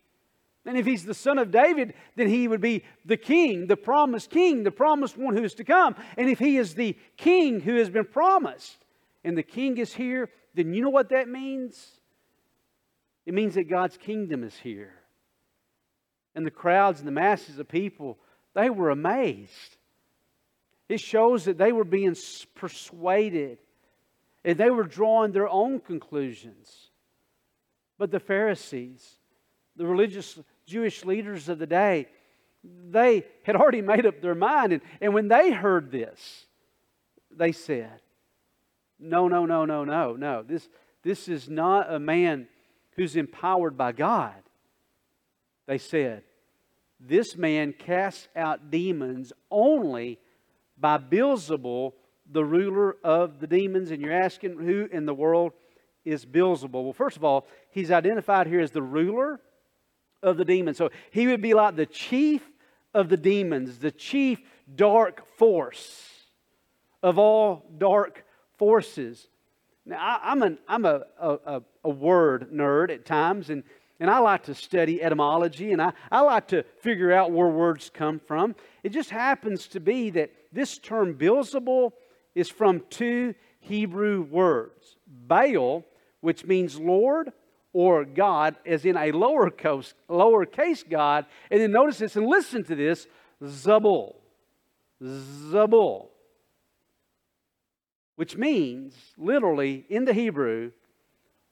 And 0.65 0.77
if 0.77 0.85
he's 0.85 1.05
the 1.05 1.13
son 1.13 1.37
of 1.37 1.49
David, 1.49 1.93
then 2.17 2.27
he 2.27 2.49
would 2.49 2.59
be 2.59 2.83
the 3.05 3.15
king, 3.15 3.67
the 3.67 3.77
promised 3.77 4.29
king, 4.31 4.63
the 4.63 4.71
promised 4.71 5.17
one 5.17 5.37
who 5.37 5.45
is 5.45 5.53
to 5.55 5.63
come. 5.63 5.95
And 6.17 6.29
if 6.29 6.39
he 6.39 6.57
is 6.57 6.75
the 6.75 6.97
king 7.15 7.61
who 7.61 7.75
has 7.77 7.89
been 7.89 8.03
promised, 8.03 8.83
and 9.23 9.37
the 9.37 9.43
king 9.43 9.77
is 9.77 9.93
here, 9.93 10.29
then 10.55 10.73
you 10.73 10.81
know 10.81 10.89
what 10.89 11.07
that 11.11 11.29
means? 11.29 11.97
It 13.27 13.33
means 13.33 13.55
that 13.55 13.65
God's 13.65 13.97
kingdom 13.97 14.45
is 14.45 14.55
here. 14.55 14.93
And 16.33 16.45
the 16.45 16.51
crowds 16.51 16.99
and 16.99 17.07
the 17.07 17.11
masses 17.11 17.59
of 17.59 17.67
people, 17.67 18.17
they 18.55 18.69
were 18.69 18.89
amazed. 18.89 19.75
It 20.87 21.01
shows 21.01 21.43
that 21.43 21.57
they 21.57 21.73
were 21.73 21.83
being 21.83 22.15
persuaded 22.55 23.57
and 24.45 24.57
they 24.57 24.69
were 24.69 24.85
drawing 24.85 25.33
their 25.33 25.49
own 25.49 25.81
conclusions. 25.81 26.89
But 27.97 28.11
the 28.11 28.19
Pharisees, 28.21 29.05
the 29.75 29.85
religious 29.85 30.39
Jewish 30.65 31.03
leaders 31.03 31.49
of 31.49 31.59
the 31.59 31.67
day, 31.67 32.07
they 32.63 33.25
had 33.43 33.57
already 33.57 33.81
made 33.81 34.05
up 34.05 34.21
their 34.21 34.35
mind. 34.35 34.71
And, 34.71 34.81
and 35.01 35.13
when 35.13 35.27
they 35.27 35.51
heard 35.51 35.91
this, 35.91 36.45
they 37.29 37.51
said, 37.51 37.99
No, 38.97 39.27
no, 39.27 39.45
no, 39.45 39.65
no, 39.65 39.83
no, 39.83 40.15
no. 40.15 40.43
This, 40.43 40.69
this 41.03 41.27
is 41.27 41.49
not 41.49 41.91
a 41.93 41.99
man 41.99 42.47
who's 42.97 43.15
empowered 43.15 43.77
by 43.77 43.91
God. 43.91 44.35
They 45.67 45.77
said, 45.77 46.23
This 46.99 47.37
man 47.37 47.73
casts 47.73 48.27
out 48.35 48.71
demons 48.71 49.31
only 49.49 50.19
by 50.77 50.97
Beelzebul, 50.97 51.93
the 52.29 52.43
ruler 52.43 52.97
of 53.03 53.39
the 53.39 53.47
demons. 53.47 53.91
And 53.91 54.01
you're 54.01 54.11
asking 54.11 54.57
who 54.57 54.89
in 54.91 55.05
the 55.05 55.13
world 55.13 55.53
is 56.03 56.25
Beelzebul? 56.25 56.83
Well, 56.83 56.93
first 56.93 57.17
of 57.17 57.23
all, 57.23 57.47
he's 57.69 57.91
identified 57.91 58.47
here 58.47 58.61
as 58.61 58.71
the 58.71 58.81
ruler 58.81 59.39
of 60.23 60.37
the 60.37 60.45
demons. 60.45 60.77
So 60.77 60.89
he 61.11 61.27
would 61.27 61.41
be 61.41 61.53
like 61.53 61.75
the 61.75 61.85
chief 61.85 62.41
of 62.93 63.09
the 63.09 63.17
demons, 63.17 63.77
the 63.77 63.91
chief 63.91 64.41
dark 64.73 65.23
force 65.37 66.11
of 67.03 67.19
all 67.19 67.65
dark 67.77 68.25
forces. 68.57 69.27
Now, 69.85 69.97
I, 69.99 70.31
am 70.31 70.41
an, 70.41 70.57
I'm 70.67 70.85
a, 70.85 71.03
a, 71.19 71.37
a 71.45 71.61
word 71.89 72.51
nerd 72.51 72.91
at 72.91 73.05
times, 73.05 73.49
and, 73.49 73.63
and 73.99 74.09
I 74.09 74.19
like 74.19 74.43
to 74.43 74.55
study 74.55 75.01
etymology, 75.01 75.71
and 75.71 75.81
I, 75.81 75.93
I 76.11 76.21
like 76.21 76.47
to 76.49 76.63
figure 76.79 77.11
out 77.11 77.31
where 77.31 77.47
words 77.47 77.91
come 77.93 78.19
from. 78.19 78.55
It 78.83 78.89
just 78.89 79.09
happens 79.09 79.67
to 79.69 79.79
be 79.79 80.09
that 80.11 80.31
this 80.51 80.77
term 80.77 81.15
Beelzebul 81.15 81.91
is 82.35 82.49
from 82.49 82.83
two 82.89 83.33
Hebrew 83.59 84.21
words 84.21 84.95
Baal, 85.07 85.83
which 86.21 86.45
means 86.45 86.79
Lord, 86.79 87.31
or 87.73 88.05
God 88.05 88.55
as 88.65 88.85
in 88.85 88.95
a 88.97 89.11
lowercase, 89.11 89.93
lowercase 90.09 90.87
God. 90.87 91.25
And 91.51 91.61
then 91.61 91.71
notice 91.71 91.99
this 91.99 92.15
and 92.15 92.25
listen 92.25 92.63
to 92.65 92.75
this 92.75 93.07
Zabul. 93.43 94.15
Zabul. 95.01 96.07
Which 98.15 98.35
means, 98.35 98.95
literally, 99.17 99.85
in 99.89 100.05
the 100.05 100.13
Hebrew, 100.13 100.71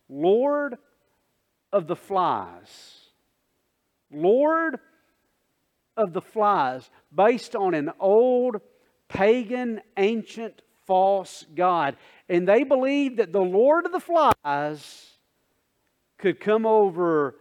Lord 0.09 0.77
of 1.71 1.87
the 1.87 1.95
flies. 1.95 3.01
Lord 4.11 4.79
of 5.97 6.13
the 6.13 6.21
flies, 6.21 6.89
based 7.13 7.55
on 7.55 7.73
an 7.73 7.91
old 7.99 8.61
pagan, 9.07 9.81
ancient, 9.97 10.61
false 10.85 11.45
God. 11.55 11.97
And 12.29 12.47
they 12.47 12.63
believed 12.63 13.17
that 13.17 13.31
the 13.31 13.41
Lord 13.41 13.85
of 13.85 13.91
the 13.91 13.99
flies 13.99 15.11
could 16.17 16.39
come 16.39 16.65
over 16.65 17.35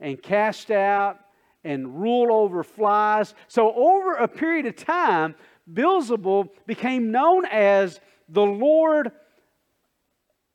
and 0.00 0.20
cast 0.22 0.70
out 0.70 1.18
and 1.64 2.00
rule 2.00 2.32
over 2.32 2.64
flies. 2.64 3.34
So, 3.48 3.72
over 3.74 4.14
a 4.14 4.28
period 4.28 4.66
of 4.66 4.76
time, 4.76 5.34
Beelzebul 5.72 6.48
became 6.66 7.12
known 7.12 7.46
as 7.46 8.00
the 8.28 8.42
Lord 8.42 9.12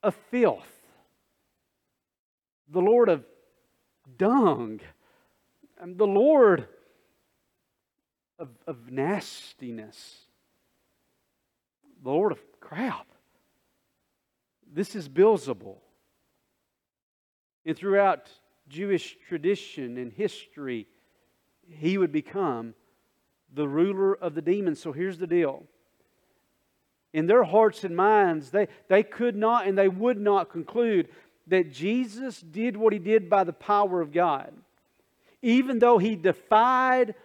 of 0.04 0.16
filth, 0.30 0.77
the 2.70 2.82
Lord 2.82 3.10
of 3.10 3.24
dung, 4.18 4.80
and 5.80 5.98
the 5.98 6.08
Lord 6.08 6.68
of, 8.40 8.50
of 8.66 8.92
nastiness, 8.92 10.22
the 12.04 12.10
Lord 12.10 12.32
of 12.32 12.40
crap. 12.60 13.08
This 14.72 14.96
is 14.96 15.08
Beelzebul. 15.08 15.78
And 17.66 17.76
throughout 17.76 18.30
Jewish 18.70 19.18
tradition 19.28 19.98
and 19.98 20.12
history, 20.12 20.88
he 21.70 21.98
would 21.98 22.12
become 22.12 22.74
the 23.54 23.68
ruler 23.68 24.14
of 24.14 24.36
the 24.36 24.42
demons. 24.42 24.80
So 24.80 24.92
here's 24.92 25.18
the 25.18 25.28
deal. 25.28 25.64
In 27.14 27.28
their 27.28 27.44
hearts 27.44 27.84
and 27.84 27.96
minds, 27.96 28.52
they, 28.52 28.68
they 28.90 29.04
could 29.04 29.36
not 29.36 29.68
and 29.68 29.78
they 29.78 29.88
would 29.88 30.20
not 30.20 30.50
conclude 30.50 31.10
that 31.48 31.72
Jesus 31.72 32.40
did 32.42 32.78
what 32.78 32.94
he 32.94 33.00
did 33.00 33.30
by 33.30 33.44
the 33.44 33.54
power 33.54 34.02
of 34.02 34.12
God. 34.12 34.54
Even 35.42 35.80
though 35.80 35.98
he 35.98 36.16
defied 36.16 37.16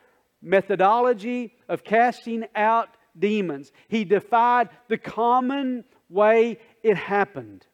methodology 0.42 1.54
of 1.68 1.84
casting 1.84 2.44
out 2.54 2.88
demons. 3.18 3.72
He 3.88 4.04
defied 4.04 4.68
the 4.88 4.98
common 4.98 5.84
way 6.08 6.58
it 6.82 6.96
happened. 6.96 7.66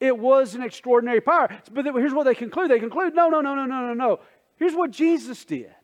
It 0.00 0.18
was 0.18 0.54
an 0.54 0.62
extraordinary 0.62 1.20
power. 1.20 1.48
But 1.70 1.84
here's 1.84 2.14
what 2.14 2.24
they 2.24 2.34
conclude 2.34 2.70
they 2.70 2.80
conclude 2.80 3.14
no, 3.14 3.28
no, 3.28 3.42
no, 3.42 3.54
no, 3.54 3.66
no, 3.66 3.86
no, 3.88 3.94
no. 3.94 4.20
Here's 4.56 4.74
what 4.74 4.90
Jesus 4.90 5.44
did. 5.44 5.74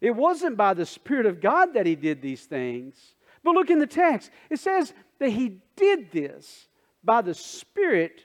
It 0.00 0.14
wasn't 0.14 0.56
by 0.56 0.74
the 0.74 0.84
Spirit 0.84 1.26
of 1.26 1.40
God 1.40 1.74
that 1.74 1.86
he 1.86 1.94
did 1.94 2.20
these 2.20 2.44
things. 2.44 3.14
But 3.42 3.54
look 3.54 3.70
in 3.70 3.78
the 3.78 3.86
text. 3.86 4.30
It 4.50 4.58
says 4.58 4.92
that 5.18 5.30
he 5.30 5.58
did 5.76 6.12
this 6.12 6.68
by 7.02 7.22
the 7.22 7.34
Spirit 7.34 8.20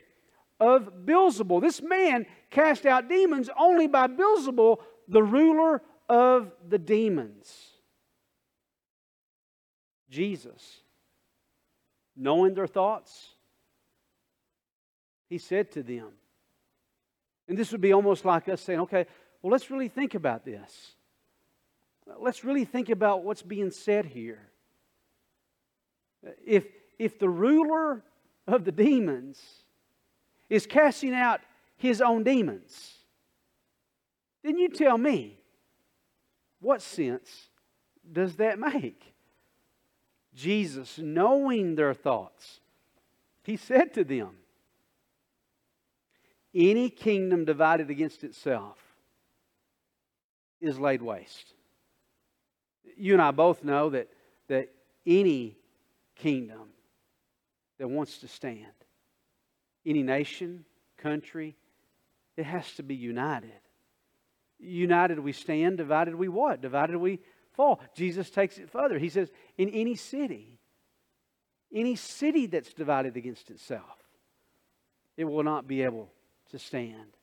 of 0.60 1.04
Beelzebul. 1.04 1.60
This 1.60 1.80
man 1.82 2.26
cast 2.50 2.86
out 2.86 3.08
demons 3.08 3.48
only 3.58 3.86
by 3.86 4.06
Beelzebul, 4.06 4.78
the 5.06 5.22
ruler 5.22 5.82
of 6.08 6.52
the 6.68 6.78
demons. 6.78 7.70
Jesus, 10.10 10.80
knowing 12.16 12.54
their 12.54 12.66
thoughts, 12.66 13.28
he 15.28 15.38
said 15.38 15.70
to 15.72 15.82
them, 15.82 16.08
and 17.46 17.56
this 17.56 17.72
would 17.72 17.80
be 17.80 17.92
almost 17.92 18.24
like 18.24 18.48
us 18.48 18.60
saying, 18.60 18.80
okay, 18.80 19.06
well, 19.42 19.52
let's 19.52 19.70
really 19.70 19.88
think 19.88 20.14
about 20.14 20.44
this. 20.44 20.92
Let's 22.18 22.44
really 22.44 22.64
think 22.64 22.88
about 22.88 23.22
what's 23.22 23.42
being 23.42 23.70
said 23.70 24.06
here. 24.06 24.48
If, 26.44 26.64
if 26.98 27.18
the 27.18 27.28
ruler 27.28 28.02
of 28.46 28.64
the 28.64 28.72
demons 28.72 29.40
is 30.48 30.66
casting 30.66 31.14
out 31.14 31.40
his 31.76 32.00
own 32.00 32.24
demons, 32.24 32.94
then 34.42 34.58
you 34.58 34.68
tell 34.68 34.96
me, 34.96 35.38
what 36.60 36.82
sense 36.82 37.48
does 38.10 38.36
that 38.36 38.58
make? 38.58 39.14
Jesus, 40.34 40.98
knowing 40.98 41.74
their 41.74 41.94
thoughts, 41.94 42.60
he 43.42 43.56
said 43.56 43.92
to 43.94 44.04
them, 44.04 44.36
Any 46.54 46.90
kingdom 46.90 47.44
divided 47.44 47.90
against 47.90 48.24
itself 48.24 48.78
is 50.60 50.78
laid 50.78 51.02
waste. 51.02 51.54
You 52.96 53.12
and 53.12 53.22
I 53.22 53.30
both 53.30 53.64
know 53.64 53.90
that, 53.90 54.08
that 54.48 54.70
any 55.06 55.56
kingdom 56.16 56.70
that 57.78 57.88
wants 57.88 58.18
to 58.18 58.28
stand, 58.28 58.66
any 59.88 60.02
nation, 60.02 60.64
country, 60.98 61.56
it 62.36 62.44
has 62.44 62.70
to 62.74 62.82
be 62.82 62.94
united. 62.94 63.50
United 64.58 65.18
we 65.18 65.32
stand, 65.32 65.78
divided 65.78 66.14
we 66.14 66.28
what? 66.28 66.60
Divided 66.60 66.98
we 66.98 67.20
fall. 67.52 67.80
Jesus 67.94 68.30
takes 68.30 68.58
it 68.58 68.70
further. 68.70 68.98
He 68.98 69.08
says, 69.08 69.30
in 69.56 69.68
any 69.70 69.96
city, 69.96 70.58
any 71.72 71.96
city 71.96 72.46
that's 72.46 72.72
divided 72.72 73.16
against 73.16 73.50
itself, 73.50 73.98
it 75.16 75.24
will 75.24 75.42
not 75.42 75.66
be 75.66 75.82
able 75.82 76.10
to 76.50 76.58
stand. 76.58 77.16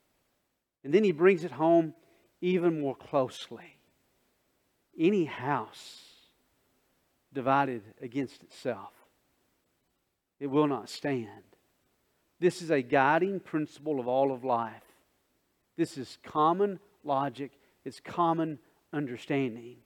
And 0.84 0.94
then 0.94 1.04
he 1.04 1.12
brings 1.12 1.44
it 1.44 1.52
home 1.52 1.94
even 2.42 2.82
more 2.82 2.96
closely. 2.96 3.78
Any 4.98 5.26
house 5.26 6.04
divided 7.34 7.84
against 8.02 8.44
itself, 8.44 8.94
it 10.40 10.48
will 10.48 10.68
not 10.68 10.90
stand. 10.90 11.55
This 12.46 12.62
is 12.62 12.70
a 12.70 12.84
guiding 12.84 13.40
principle 13.40 14.00
of 14.00 14.08
all 14.08 14.32
of 14.32 14.44
life. 14.44 14.84
This 15.78 15.98
is 15.98 16.20
common 16.22 16.80
logic, 17.04 17.52
it's 17.84 18.00
common 18.00 18.60
understanding. 18.94 19.78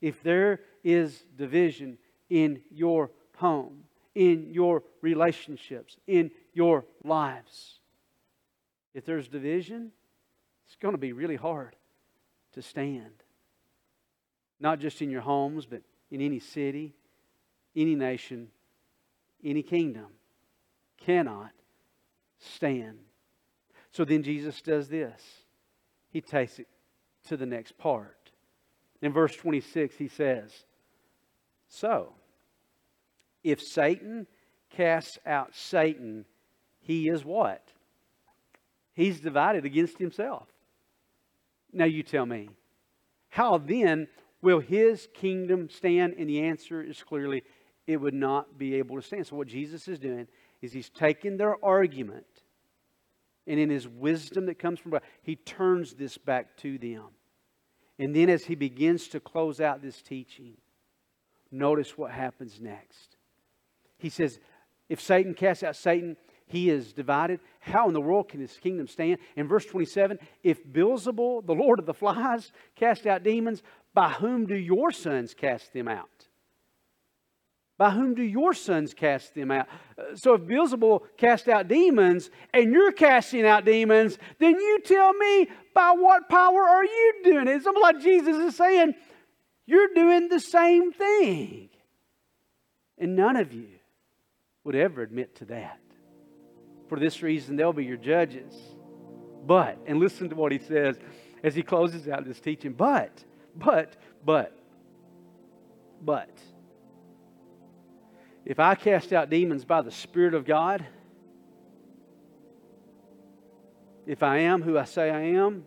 If 0.00 0.20
there 0.24 0.58
is 0.82 1.24
division 1.38 1.98
in 2.28 2.62
your 2.68 3.12
home, 3.36 3.84
in 4.16 4.48
your 4.50 4.82
relationships, 5.02 5.96
in 6.08 6.32
your 6.52 6.84
lives, 7.04 7.78
if 8.92 9.04
there's 9.04 9.28
division, 9.28 9.92
it's 10.66 10.74
going 10.74 10.94
to 10.94 10.98
be 10.98 11.12
really 11.12 11.36
hard 11.36 11.76
to 12.54 12.62
stand. 12.62 13.22
Not 14.58 14.80
just 14.80 15.00
in 15.00 15.10
your 15.10 15.20
homes, 15.20 15.64
but 15.64 15.82
in 16.10 16.20
any 16.20 16.40
city, 16.40 16.92
any 17.76 17.94
nation, 17.94 18.48
any 19.44 19.62
kingdom 19.62 20.08
cannot 20.98 21.53
stand. 22.38 22.98
So 23.90 24.04
then 24.04 24.22
Jesus 24.22 24.60
does 24.60 24.88
this. 24.88 25.20
He 26.10 26.20
takes 26.20 26.58
it 26.58 26.68
to 27.28 27.36
the 27.36 27.46
next 27.46 27.78
part. 27.78 28.30
In 29.02 29.12
verse 29.12 29.36
26, 29.36 29.96
he 29.96 30.08
says, 30.08 30.50
So, 31.68 32.14
if 33.42 33.62
Satan 33.62 34.26
casts 34.70 35.18
out 35.26 35.54
Satan, 35.54 36.24
he 36.80 37.08
is 37.08 37.24
what? 37.24 37.68
He's 38.94 39.20
divided 39.20 39.64
against 39.64 39.98
himself. 39.98 40.48
Now 41.72 41.84
you 41.84 42.02
tell 42.02 42.26
me, 42.26 42.48
how 43.28 43.58
then 43.58 44.06
will 44.40 44.60
his 44.60 45.08
kingdom 45.12 45.68
stand? 45.68 46.14
And 46.16 46.28
the 46.28 46.42
answer 46.42 46.80
is 46.80 47.02
clearly 47.02 47.42
it 47.86 47.96
would 47.96 48.14
not 48.14 48.56
be 48.56 48.76
able 48.76 48.96
to 48.96 49.02
stand. 49.02 49.26
So, 49.26 49.36
what 49.36 49.48
Jesus 49.48 49.88
is 49.88 49.98
doing 49.98 50.28
is 50.64 50.72
he's 50.72 50.90
taking 50.90 51.36
their 51.36 51.62
argument 51.64 52.26
and 53.46 53.60
in 53.60 53.70
his 53.70 53.86
wisdom 53.86 54.46
that 54.46 54.58
comes 54.58 54.78
from 54.78 54.92
God, 54.92 55.02
he 55.22 55.36
turns 55.36 55.94
this 55.94 56.16
back 56.16 56.56
to 56.58 56.78
them. 56.78 57.04
And 57.98 58.14
then 58.14 58.30
as 58.30 58.44
he 58.44 58.54
begins 58.54 59.08
to 59.08 59.20
close 59.20 59.60
out 59.60 59.82
this 59.82 60.00
teaching, 60.02 60.56
notice 61.50 61.96
what 61.96 62.10
happens 62.10 62.60
next. 62.60 63.16
He 63.98 64.08
says, 64.08 64.40
if 64.88 65.00
Satan 65.00 65.34
casts 65.34 65.62
out 65.62 65.76
Satan, 65.76 66.16
he 66.46 66.70
is 66.70 66.92
divided. 66.92 67.40
How 67.60 67.86
in 67.88 67.94
the 67.94 68.00
world 68.00 68.28
can 68.28 68.40
his 68.40 68.56
kingdom 68.56 68.86
stand? 68.88 69.18
In 69.36 69.46
verse 69.46 69.64
27, 69.66 70.18
if 70.42 70.66
Beelzebul, 70.66 71.46
the 71.46 71.54
Lord 71.54 71.78
of 71.78 71.86
the 71.86 71.94
flies, 71.94 72.52
cast 72.76 73.06
out 73.06 73.22
demons, 73.22 73.62
by 73.92 74.10
whom 74.10 74.46
do 74.46 74.56
your 74.56 74.90
sons 74.90 75.34
cast 75.34 75.72
them 75.72 75.88
out? 75.88 76.28
By 77.76 77.90
whom 77.90 78.14
do 78.14 78.22
your 78.22 78.54
sons 78.54 78.94
cast 78.94 79.34
them 79.34 79.50
out? 79.50 79.66
Uh, 79.98 80.14
so 80.14 80.34
if 80.34 80.42
Beelzebul 80.42 81.00
cast 81.16 81.48
out 81.48 81.66
demons 81.66 82.30
and 82.52 82.72
you're 82.72 82.92
casting 82.92 83.44
out 83.44 83.64
demons, 83.64 84.16
then 84.38 84.54
you 84.54 84.80
tell 84.84 85.12
me 85.12 85.48
by 85.74 85.92
what 85.96 86.28
power 86.28 86.62
are 86.62 86.84
you 86.84 87.14
doing 87.24 87.48
it? 87.48 87.56
It's 87.56 87.66
almost 87.66 87.82
like 87.82 88.00
Jesus 88.00 88.36
is 88.36 88.56
saying, 88.56 88.94
you're 89.66 89.92
doing 89.94 90.28
the 90.28 90.38
same 90.38 90.92
thing. 90.92 91.68
And 92.96 93.16
none 93.16 93.36
of 93.36 93.52
you 93.52 93.68
would 94.62 94.76
ever 94.76 95.02
admit 95.02 95.34
to 95.36 95.46
that. 95.46 95.80
For 96.88 96.98
this 96.98 97.22
reason, 97.22 97.56
they'll 97.56 97.72
be 97.72 97.84
your 97.84 97.96
judges. 97.96 98.54
But, 99.46 99.78
and 99.86 99.98
listen 99.98 100.28
to 100.28 100.36
what 100.36 100.52
he 100.52 100.58
says 100.58 100.98
as 101.42 101.54
he 101.54 101.62
closes 101.62 102.08
out 102.08 102.24
this 102.24 102.40
teaching, 102.40 102.72
but, 102.72 103.24
but, 103.56 103.96
but, 104.24 104.56
but, 106.00 106.30
if 108.44 108.60
I 108.60 108.74
cast 108.74 109.12
out 109.12 109.30
demons 109.30 109.64
by 109.64 109.82
the 109.82 109.90
Spirit 109.90 110.34
of 110.34 110.44
God, 110.44 110.84
if 114.06 114.22
I 114.22 114.38
am 114.38 114.62
who 114.62 114.78
I 114.78 114.84
say 114.84 115.10
I 115.10 115.20
am, 115.20 115.64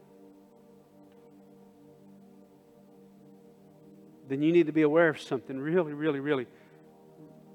then 4.27 4.41
you 4.41 4.51
need 4.51 4.67
to 4.67 4.71
be 4.71 4.83
aware 4.83 5.09
of 5.09 5.19
something 5.19 5.57
really, 5.57 5.93
really, 5.93 6.19
really, 6.19 6.45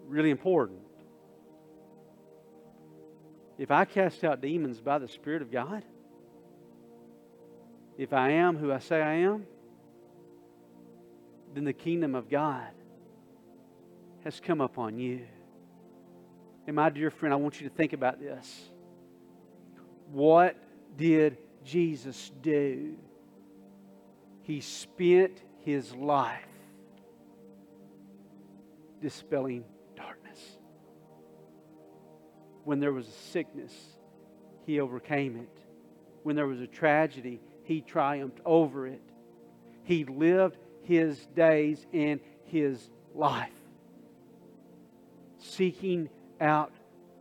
really 0.08 0.30
important. 0.30 0.80
If 3.58 3.70
I 3.70 3.84
cast 3.84 4.24
out 4.24 4.40
demons 4.40 4.80
by 4.80 4.98
the 4.98 5.06
Spirit 5.06 5.42
of 5.42 5.52
God, 5.52 5.84
if 7.96 8.12
I 8.12 8.30
am 8.30 8.56
who 8.56 8.72
I 8.72 8.78
say 8.78 9.00
I 9.00 9.14
am, 9.14 9.46
then 11.54 11.64
the 11.64 11.72
kingdom 11.72 12.16
of 12.16 12.28
God 12.28 12.70
has 14.24 14.40
come 14.40 14.60
upon 14.60 14.98
you. 14.98 15.26
And 16.66 16.76
my 16.76 16.90
dear 16.90 17.10
friend, 17.10 17.32
I 17.32 17.36
want 17.36 17.60
you 17.60 17.68
to 17.68 17.74
think 17.74 17.92
about 17.92 18.20
this. 18.20 18.70
What 20.10 20.56
did 20.96 21.38
Jesus 21.64 22.30
do? 22.40 22.94
He 24.42 24.60
spent 24.60 25.42
his 25.60 25.94
life 25.94 26.40
dispelling 29.00 29.64
darkness. 29.96 30.38
When 32.64 32.78
there 32.78 32.92
was 32.92 33.08
a 33.08 33.30
sickness, 33.32 33.72
he 34.66 34.78
overcame 34.78 35.36
it. 35.36 35.58
When 36.22 36.36
there 36.36 36.46
was 36.46 36.60
a 36.60 36.66
tragedy, 36.68 37.40
he 37.64 37.80
triumphed 37.80 38.40
over 38.44 38.86
it. 38.86 39.02
He 39.82 40.04
lived 40.04 40.58
his 40.82 41.26
days 41.34 41.84
in 41.92 42.20
his 42.44 42.88
life 43.14 43.50
seeking 45.56 46.08
out 46.40 46.72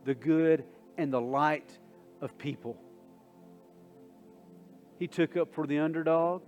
the 0.04 0.14
good 0.14 0.64
and 0.96 1.12
the 1.12 1.20
light 1.20 1.78
of 2.20 2.36
people. 2.38 2.76
He 4.98 5.06
took 5.06 5.36
up 5.36 5.52
for 5.54 5.66
the 5.66 5.78
underdog. 5.78 6.42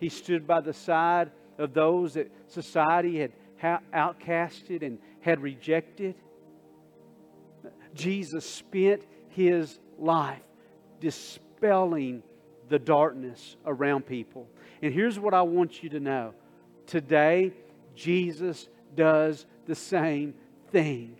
He 0.00 0.08
stood 0.08 0.46
by 0.46 0.60
the 0.60 0.72
side 0.72 1.30
of 1.58 1.72
those 1.72 2.14
that 2.14 2.30
society 2.48 3.20
had 3.20 3.32
outcasted 3.94 4.82
and 4.82 4.98
had 5.20 5.40
rejected. 5.40 6.16
Jesus 7.94 8.44
spent 8.48 9.02
his 9.28 9.78
life 9.98 10.42
dispelling 11.00 12.22
the 12.68 12.78
darkness 12.78 13.56
around 13.64 14.06
people. 14.06 14.48
And 14.82 14.92
here's 14.92 15.18
what 15.18 15.34
I 15.34 15.42
want 15.42 15.82
you 15.82 15.90
to 15.90 16.00
know 16.00 16.34
today, 16.86 17.52
Jesus 17.94 18.68
does 18.94 19.46
the 19.66 19.74
same 19.74 20.34
thing. 20.70 21.16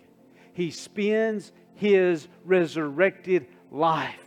He 0.52 0.70
spends 0.70 1.52
his 1.74 2.28
resurrected 2.44 3.46
life 3.70 4.18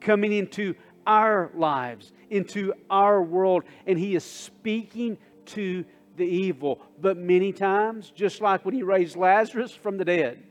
coming 0.00 0.32
into 0.32 0.74
our 1.06 1.50
lives, 1.54 2.12
into 2.30 2.74
our 2.90 3.22
world, 3.22 3.64
and 3.86 3.98
he 3.98 4.14
is 4.14 4.24
speaking 4.24 5.18
to 5.46 5.84
the 6.16 6.26
evil. 6.26 6.80
But 7.00 7.16
many 7.16 7.52
times, 7.52 8.10
just 8.14 8.40
like 8.40 8.64
when 8.64 8.74
he 8.74 8.82
raised 8.82 9.16
Lazarus 9.16 9.72
from 9.72 9.96
the 9.96 10.04
dead, 10.04 10.42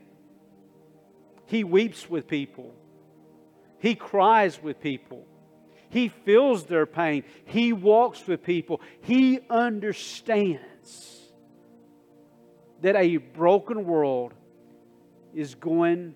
he 1.46 1.64
weeps 1.64 2.10
with 2.10 2.26
people, 2.26 2.74
he 3.78 3.94
cries 3.94 4.62
with 4.62 4.80
people. 4.80 5.24
He 5.90 6.08
feels 6.08 6.66
their 6.66 6.84
pain. 6.84 7.24
He 7.46 7.72
walks 7.72 8.26
with 8.26 8.42
people. 8.42 8.82
He 9.00 9.40
understands 9.48 11.17
that 12.82 12.96
a 12.96 13.16
broken 13.16 13.84
world 13.84 14.34
is 15.34 15.54
going 15.54 16.14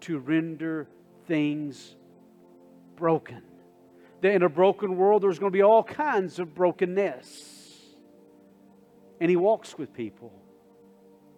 to 0.00 0.18
render 0.18 0.88
things 1.26 1.96
broken. 2.96 3.42
That 4.20 4.32
in 4.32 4.42
a 4.42 4.48
broken 4.48 4.96
world, 4.96 5.22
there's 5.22 5.38
going 5.38 5.52
to 5.52 5.56
be 5.56 5.62
all 5.62 5.82
kinds 5.82 6.38
of 6.38 6.54
brokenness. 6.54 7.58
And 9.20 9.30
He 9.30 9.36
walks 9.36 9.78
with 9.78 9.94
people 9.94 10.32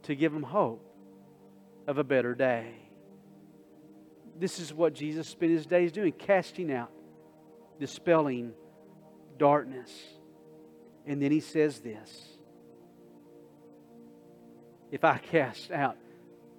to 0.05 0.15
give 0.15 0.33
them 0.33 0.43
hope 0.43 0.85
of 1.87 1.99
a 1.99 2.05
better 2.05 2.35
day. 2.35 2.75
This 4.39 4.59
is 4.59 4.73
what 4.75 4.95
Jesus 4.95 5.29
spent 5.29 5.53
His 5.53 5.67
days 5.67 5.93
doing, 5.93 6.13
casting 6.13 6.73
out, 6.73 6.91
dispelling 7.79 8.53
darkness. 9.39 9.93
And 11.07 11.23
then 11.23 11.31
He 11.31 11.41
says 11.41 11.81
this 11.81 12.32
if 14.93 15.05
I 15.05 15.19
cast 15.19 15.73
out, 15.73 15.97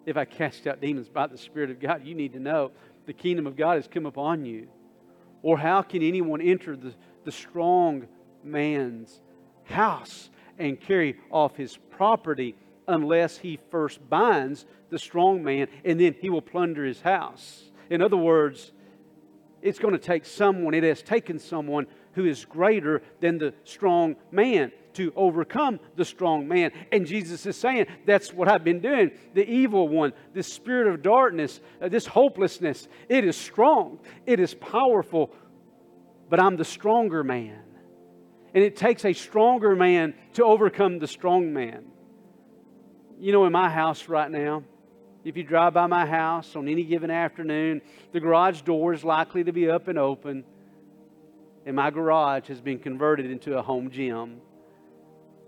if 0.05 0.17
I 0.17 0.25
cast 0.25 0.67
out 0.67 0.81
demons 0.81 1.07
by 1.07 1.27
the 1.27 1.37
Spirit 1.37 1.69
of 1.69 1.79
God, 1.79 2.05
you 2.05 2.15
need 2.15 2.33
to 2.33 2.39
know 2.39 2.71
the 3.05 3.13
kingdom 3.13 3.47
of 3.47 3.55
God 3.55 3.75
has 3.75 3.87
come 3.87 4.05
upon 4.05 4.43
you. 4.43 4.67
Or 5.43 5.57
how 5.57 5.83
can 5.83 6.01
anyone 6.01 6.41
enter 6.41 6.75
the, 6.75 6.93
the 7.23 7.31
strong 7.31 8.07
man's 8.43 9.21
house 9.65 10.29
and 10.57 10.81
carry 10.81 11.17
off 11.31 11.55
his 11.55 11.77
property 11.91 12.55
unless 12.87 13.37
he 13.37 13.59
first 13.69 14.09
binds 14.09 14.65
the 14.89 14.99
strong 14.99 15.43
man 15.43 15.67
and 15.85 15.99
then 15.99 16.15
he 16.19 16.29
will 16.29 16.41
plunder 16.41 16.83
his 16.83 17.01
house? 17.01 17.71
In 17.89 18.01
other 18.01 18.17
words, 18.17 18.71
it's 19.61 19.79
going 19.79 19.93
to 19.93 19.99
take 19.99 20.25
someone, 20.25 20.73
it 20.73 20.83
has 20.83 21.03
taken 21.03 21.37
someone 21.37 21.85
who 22.13 22.25
is 22.25 22.45
greater 22.45 23.03
than 23.19 23.37
the 23.37 23.53
strong 23.63 24.15
man 24.31 24.71
to 24.93 25.13
overcome 25.15 25.79
the 25.95 26.05
strong 26.05 26.47
man. 26.47 26.71
And 26.91 27.05
Jesus 27.05 27.45
is 27.45 27.55
saying, 27.55 27.87
That's 28.05 28.33
what 28.33 28.47
I've 28.47 28.63
been 28.63 28.79
doing. 28.79 29.11
The 29.33 29.47
evil 29.49 29.87
one, 29.87 30.13
this 30.33 30.51
spirit 30.51 30.87
of 30.87 31.01
darkness, 31.01 31.59
uh, 31.81 31.89
this 31.89 32.05
hopelessness, 32.05 32.87
it 33.09 33.23
is 33.23 33.37
strong, 33.37 33.99
it 34.25 34.39
is 34.39 34.53
powerful, 34.53 35.33
but 36.29 36.39
I'm 36.39 36.57
the 36.57 36.65
stronger 36.65 37.23
man. 37.23 37.59
And 38.53 38.63
it 38.63 38.75
takes 38.75 39.03
a 39.03 39.13
stronger 39.13 39.75
man 39.75 40.13
to 40.33 40.43
overcome 40.43 40.99
the 40.99 41.07
strong 41.07 41.53
man. 41.53 41.85
You 43.19 43.31
know, 43.31 43.45
in 43.45 43.51
my 43.51 43.69
house 43.69 44.07
right 44.07 44.29
now, 44.29 44.63
if 45.23 45.37
you 45.37 45.43
drive 45.43 45.73
by 45.73 45.87
my 45.87 46.05
house 46.05 46.55
on 46.55 46.67
any 46.67 46.83
given 46.83 47.09
afternoon, 47.09 47.81
the 48.11 48.19
garage 48.19 48.61
door 48.61 48.93
is 48.93 49.03
likely 49.03 49.43
to 49.45 49.53
be 49.53 49.69
up 49.69 49.87
and 49.87 49.97
open, 49.97 50.43
and 51.65 51.75
my 51.75 51.89
garage 51.91 52.47
has 52.47 52.59
been 52.59 52.79
converted 52.79 53.31
into 53.31 53.57
a 53.57 53.61
home 53.61 53.89
gym. 53.89 54.41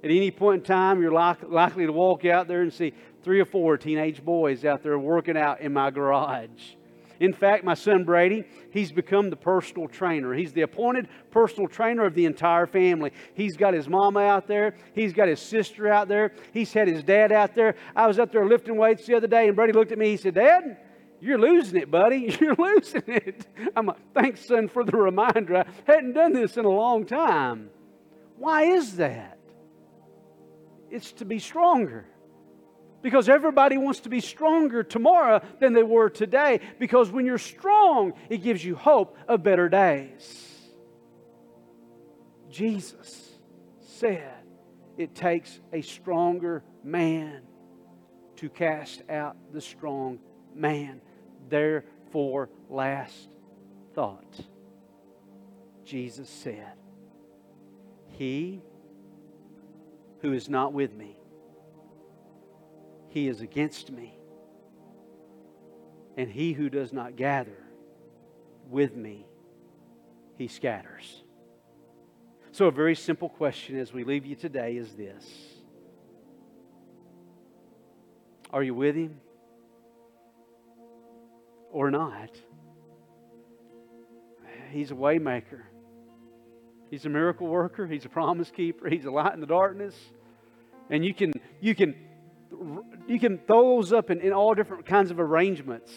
At 0.05 0.11
any 0.11 0.29
point 0.29 0.61
in 0.61 0.65
time, 0.67 1.01
you're 1.01 1.11
likely 1.11 1.87
to 1.87 1.91
walk 1.91 2.25
out 2.25 2.47
there 2.47 2.61
and 2.61 2.71
see 2.71 2.93
three 3.23 3.39
or 3.39 3.45
four 3.45 3.75
teenage 3.75 4.23
boys 4.23 4.63
out 4.63 4.83
there 4.83 4.99
working 4.99 5.35
out 5.35 5.61
in 5.61 5.73
my 5.73 5.89
garage. 5.89 6.75
In 7.19 7.33
fact, 7.33 7.63
my 7.63 7.73
son 7.73 8.03
Brady, 8.03 8.43
he's 8.69 8.91
become 8.91 9.31
the 9.31 9.35
personal 9.35 9.87
trainer. 9.87 10.31
He's 10.35 10.53
the 10.53 10.61
appointed 10.61 11.07
personal 11.31 11.67
trainer 11.67 12.05
of 12.05 12.13
the 12.13 12.25
entire 12.25 12.67
family. 12.67 13.13
He's 13.33 13.57
got 13.57 13.73
his 13.73 13.89
mama 13.89 14.19
out 14.19 14.45
there. 14.45 14.75
He's 14.93 15.11
got 15.11 15.27
his 15.27 15.39
sister 15.39 15.87
out 15.87 16.07
there. 16.07 16.33
He's 16.53 16.71
had 16.71 16.87
his 16.87 17.01
dad 17.01 17.31
out 17.31 17.55
there. 17.55 17.73
I 17.95 18.05
was 18.05 18.19
up 18.19 18.31
there 18.31 18.45
lifting 18.45 18.77
weights 18.77 19.07
the 19.07 19.15
other 19.15 19.25
day, 19.25 19.47
and 19.47 19.55
Brady 19.55 19.73
looked 19.73 19.91
at 19.91 19.97
me. 19.97 20.09
He 20.09 20.17
said, 20.17 20.35
Dad, 20.35 20.77
you're 21.19 21.39
losing 21.39 21.81
it, 21.81 21.89
buddy. 21.89 22.37
You're 22.39 22.53
losing 22.53 23.01
it. 23.07 23.47
I'm 23.75 23.87
like, 23.87 24.13
thanks, 24.13 24.45
son, 24.45 24.67
for 24.67 24.83
the 24.83 24.97
reminder. 24.97 25.57
I 25.57 25.65
hadn't 25.87 26.13
done 26.13 26.33
this 26.33 26.57
in 26.57 26.65
a 26.65 26.69
long 26.69 27.07
time. 27.07 27.71
Why 28.37 28.65
is 28.65 28.97
that? 28.97 29.34
It's 30.95 31.11
to 31.13 31.25
be 31.25 31.39
stronger. 31.39 32.05
Because 33.01 33.29
everybody 33.29 33.77
wants 33.77 33.99
to 34.01 34.09
be 34.09 34.21
stronger 34.21 34.81
tomorrow 34.81 35.41
than 35.59 35.73
they 35.73 35.83
were 35.83 36.09
today. 36.09 36.61
Because 36.79 37.11
when 37.11 37.25
you're 37.25 37.37
strong, 37.37 38.13
it 38.29 38.37
gives 38.37 38.63
you 38.63 38.75
hope 38.75 39.17
of 39.27 39.43
better 39.43 39.69
days. 39.69 40.51
Jesus 42.49 43.29
said 43.81 44.33
it 44.97 45.13
takes 45.13 45.59
a 45.73 45.81
stronger 45.81 46.63
man 46.83 47.41
to 48.37 48.49
cast 48.49 49.03
out 49.09 49.35
the 49.53 49.61
strong 49.61 50.19
man. 50.55 51.01
Therefore, 51.49 52.49
last 52.69 53.29
thought. 53.93 54.39
Jesus 55.83 56.29
said, 56.29 56.73
He 58.07 58.63
who 60.25 60.33
is 60.33 60.49
not 60.49 60.73
with 60.73 60.91
me. 60.91 61.15
He 63.09 63.27
is 63.27 63.41
against 63.41 63.91
me. 63.91 64.17
And 66.17 66.27
he 66.27 66.51
who 66.51 66.67
does 66.67 66.91
not 66.91 67.15
gather 67.15 67.63
with 68.67 68.95
me, 68.95 69.27
he 70.35 70.47
scatters. 70.47 71.21
So, 72.53 72.65
a 72.65 72.71
very 72.71 72.95
simple 72.95 73.29
question 73.29 73.77
as 73.77 73.93
we 73.93 74.03
leave 74.03 74.25
you 74.25 74.35
today 74.35 74.77
is 74.77 74.95
this 74.95 75.29
Are 78.51 78.63
you 78.63 78.73
with 78.73 78.95
him 78.95 79.19
or 81.71 81.91
not? 81.91 82.31
He's 84.71 84.89
a 84.89 84.95
waymaker. 84.95 85.61
He's 86.89 87.05
a 87.05 87.09
miracle 87.09 87.45
worker. 87.45 87.85
He's 87.85 88.05
a 88.05 88.09
promise 88.09 88.49
keeper. 88.49 88.89
He's 88.89 89.05
a 89.05 89.11
light 89.11 89.35
in 89.35 89.39
the 89.39 89.45
darkness. 89.45 89.93
And 90.89 91.03
you 91.03 91.13
can, 91.13 91.33
you 91.61 91.75
can, 91.75 91.95
you 93.07 93.19
can 93.19 93.39
throw 93.39 93.77
those 93.77 93.93
up 93.93 94.09
in, 94.09 94.21
in 94.21 94.33
all 94.33 94.53
different 94.53 94.85
kinds 94.85 95.11
of 95.11 95.19
arrangements. 95.19 95.91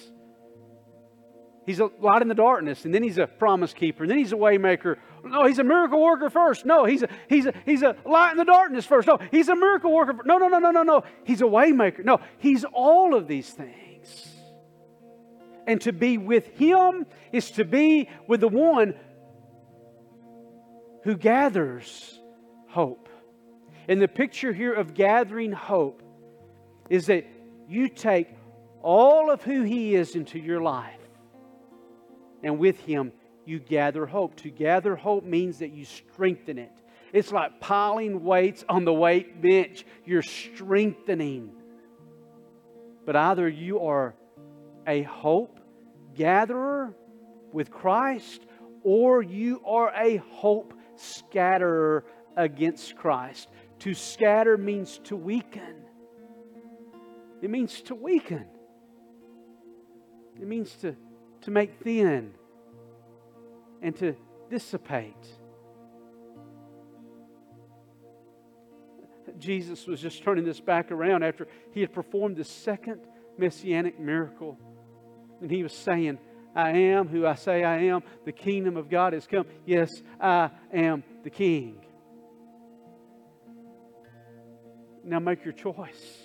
He's 1.66 1.81
a 1.81 1.90
light 2.01 2.22
in 2.22 2.29
the 2.29 2.35
darkness, 2.35 2.87
and 2.87 2.94
then 2.94 3.03
he's 3.03 3.18
a 3.18 3.27
promise 3.27 3.74
keeper, 3.74 4.03
and 4.03 4.11
then 4.11 4.16
he's 4.16 4.33
a 4.33 4.37
waymaker. 4.37 4.96
No, 5.22 5.46
he's 5.46 5.59
a 5.59 5.64
miracle 5.64 6.03
worker 6.03 6.31
first. 6.31 6.64
No, 6.64 6.87
he's 6.87 7.03
a, 7.03 7.09
he's 7.29 7.44
a, 7.44 7.53
he's 7.66 7.83
a 7.83 7.94
light 8.07 8.31
in 8.31 8.38
the 8.38 8.46
darkness 8.46 8.87
first. 8.87 9.07
No, 9.07 9.18
he's 9.31 9.51
a 9.51 9.55
miracle 9.55 9.92
worker. 9.92 10.16
No, 10.24 10.38
no, 10.38 10.48
no, 10.48 10.59
no, 10.59 10.70
no, 10.70 10.83
no. 10.83 11.03
He's 11.24 11.42
a 11.42 11.44
waymaker. 11.44 12.03
No, 12.03 12.20
he's 12.38 12.64
all 12.72 13.14
of 13.14 13.29
these 13.29 13.51
things. 13.51 14.35
And 15.66 15.79
to 15.83 15.92
be 15.92 16.16
with 16.16 16.46
him 16.57 17.05
is 17.33 17.51
to 17.51 17.66
be 17.66 18.09
with 18.27 18.40
the 18.40 18.48
one 18.48 18.94
who 21.05 21.18
gathers 21.18 22.18
hope. 22.70 23.11
And 23.89 24.01
the 24.01 24.09
picture 24.09 24.53
here 24.53 24.72
of 24.72 24.95
gathering 24.95 25.53
hope 25.53 26.03
is 26.91 27.07
that 27.07 27.26
you 27.66 27.89
take 27.89 28.28
all 28.82 29.30
of 29.30 29.43
who 29.43 29.62
He 29.62 29.95
is 29.95 30.14
into 30.14 30.39
your 30.39 30.61
life, 30.61 31.01
and 32.43 32.59
with 32.59 32.78
Him, 32.80 33.12
you 33.45 33.59
gather 33.59 34.05
hope. 34.07 34.36
To 34.36 34.51
gather 34.51 34.95
hope 34.95 35.24
means 35.24 35.59
that 35.61 35.72
you 35.72 35.84
strengthen 35.84 36.59
it. 36.59 36.72
It's 37.12 37.32
like 37.32 37.61
piling 37.61 38.22
weights 38.22 38.62
on 38.68 38.84
the 38.84 38.93
weight 38.93 39.41
bench. 39.41 39.86
You're 40.05 40.22
strengthening. 40.22 41.53
But 43.07 43.16
either 43.16 43.49
you 43.49 43.80
are 43.80 44.14
a 44.86 45.03
hope 45.03 45.61
gatherer 46.14 46.95
with 47.53 47.70
Christ, 47.70 48.43
or 48.82 49.22
you 49.22 49.62
are 49.64 49.91
a 49.97 50.16
hope 50.16 50.74
scatterer 50.97 52.05
against 52.36 52.97
Christ. 52.97 53.49
To 53.81 53.95
scatter 53.95 54.59
means 54.59 54.99
to 55.05 55.16
weaken. 55.16 55.85
It 57.41 57.51
means 57.51 57.81
to 57.83 57.95
weaken. 57.95 58.47
It 60.41 60.47
means 60.47 60.72
to, 60.76 60.97
to 61.43 61.51
make 61.51 61.81
thin 61.83 62.33
and 63.83 63.95
to 63.97 64.16
dissipate. 64.51 65.26
Jesus 69.39 69.87
was 69.87 70.01
just 70.01 70.22
turning 70.22 70.45
this 70.45 70.61
back 70.61 70.91
around 70.91 71.22
after 71.22 71.47
he 71.72 71.81
had 71.81 71.93
performed 71.93 72.37
the 72.37 72.45
second 72.45 73.01
messianic 73.37 74.01
miracle. 74.01 74.59
And 75.41 75.51
he 75.51 75.62
was 75.62 75.72
saying, 75.72 76.18
I 76.57 76.70
am 76.70 77.07
who 77.07 77.24
I 77.26 77.37
say 77.37 77.62
I 77.62 77.83
am. 77.83 78.03
The 78.24 78.33
kingdom 78.33 78.76
of 78.76 78.91
God 78.91 79.12
has 79.12 79.26
come. 79.26 79.47
Yes, 79.64 80.03
I 80.20 80.51
am 80.72 81.05
the 81.22 81.31
king. 81.31 81.85
Now 85.09 85.19
make 85.19 85.43
your 85.43 85.55
choice. 85.55 86.19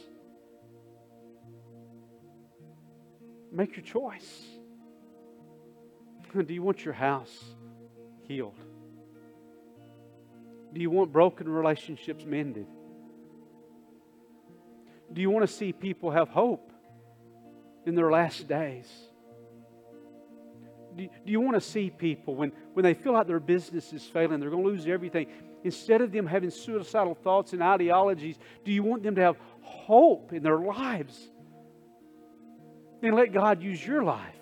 Make 3.50 3.78
your 3.78 3.86
choice. 3.86 4.44
Do 6.34 6.54
you 6.54 6.62
want 6.62 6.84
your 6.84 6.94
house 6.94 7.34
healed? 8.28 8.60
Do 10.74 10.82
you 10.82 10.90
want 10.90 11.14
broken 11.14 11.48
relationships 11.48 12.26
mended? 12.26 12.68
Do 15.14 15.22
you 15.22 15.30
want 15.30 15.48
to 15.48 15.54
see 15.54 15.72
people 15.72 16.12
have 16.12 16.28
hope 16.28 16.70
in 17.86 17.96
their 17.96 18.12
last 18.12 18.50
days? 18.50 18.92
Do, 20.96 21.08
you 21.26 21.42
want 21.42 21.56
to 21.56 21.62
see 21.62 21.90
people 21.90 22.36
when, 22.36 22.52
when 22.74 22.84
they 22.84 22.94
feel 22.94 23.14
like 23.14 23.28
their 23.28 23.40
business 23.40 23.94
is 23.94 24.04
failing, 24.04 24.40
they're 24.40 24.50
going 24.50 24.64
to 24.64 24.70
lose 24.70 24.88
everything? 24.88 25.28
Instead 25.64 26.02
of 26.02 26.12
them 26.12 26.26
having 26.26 26.50
suicidal 26.50 27.16
thoughts 27.16 27.54
and 27.54 27.64
ideologies, 27.64 28.38
do 28.64 28.72
you 28.72 28.84
want 28.84 29.04
them 29.04 29.16
to 29.16 29.22
have 29.22 29.38
hope 29.62 30.34
in 30.34 30.44
their 30.44 30.60
lives? 30.60 31.30
Then 33.02 33.14
let 33.14 33.34
God 33.34 33.62
use 33.62 33.86
your 33.86 34.04
life 34.04 34.36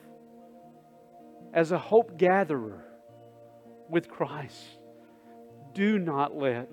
as 1.53 1.71
a 1.71 1.77
hope 1.77 2.17
gatherer 2.17 2.85
with 3.89 4.07
Christ. 4.07 4.61
Do 5.73 5.99
not 5.99 6.35
let 6.35 6.69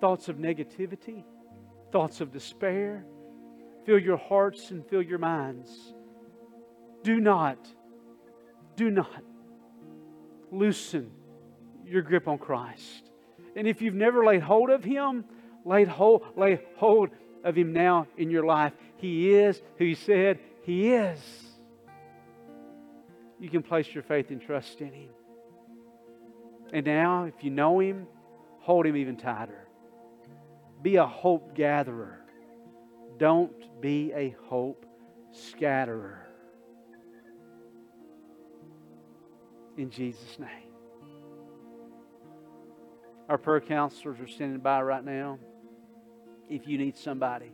thoughts 0.00 0.28
of 0.28 0.36
negativity, 0.36 1.24
thoughts 1.90 2.20
of 2.20 2.32
despair 2.32 3.04
fill 3.88 3.98
your 3.98 4.18
hearts 4.18 4.70
and 4.70 4.86
fill 4.86 5.00
your 5.00 5.18
minds. 5.18 5.94
Do 7.02 7.20
not, 7.20 7.58
do 8.78 8.90
not 8.90 9.24
loosen 10.52 11.10
your 11.84 12.00
grip 12.00 12.28
on 12.28 12.38
Christ. 12.38 13.10
And 13.56 13.66
if 13.66 13.82
you've 13.82 13.94
never 13.94 14.24
laid 14.24 14.40
hold 14.40 14.70
of 14.70 14.84
Him, 14.84 15.24
lay 15.64 15.84
hold, 15.84 16.22
lay 16.36 16.60
hold 16.76 17.10
of 17.42 17.56
Him 17.56 17.72
now 17.72 18.06
in 18.16 18.30
your 18.30 18.44
life. 18.44 18.72
He 18.96 19.34
is 19.34 19.60
who 19.78 19.84
He 19.84 19.94
said 19.96 20.38
He 20.62 20.92
is. 20.92 21.18
You 23.40 23.50
can 23.50 23.64
place 23.64 23.92
your 23.92 24.04
faith 24.04 24.30
and 24.30 24.40
trust 24.40 24.80
in 24.80 24.92
Him. 24.92 25.10
And 26.72 26.86
now, 26.86 27.24
if 27.24 27.42
you 27.42 27.50
know 27.50 27.80
Him, 27.80 28.06
hold 28.60 28.86
Him 28.86 28.96
even 28.96 29.16
tighter. 29.16 29.66
Be 30.82 30.96
a 30.96 31.06
hope 31.06 31.56
gatherer. 31.56 32.20
Don't 33.18 33.80
be 33.80 34.12
a 34.12 34.36
hope 34.46 34.86
scatterer. 35.32 36.27
In 39.78 39.90
Jesus' 39.90 40.40
name. 40.40 40.48
Our 43.28 43.38
prayer 43.38 43.60
counselors 43.60 44.18
are 44.18 44.26
standing 44.26 44.58
by 44.58 44.82
right 44.82 45.04
now. 45.04 45.38
If 46.50 46.66
you 46.66 46.78
need 46.78 46.96
somebody 46.96 47.52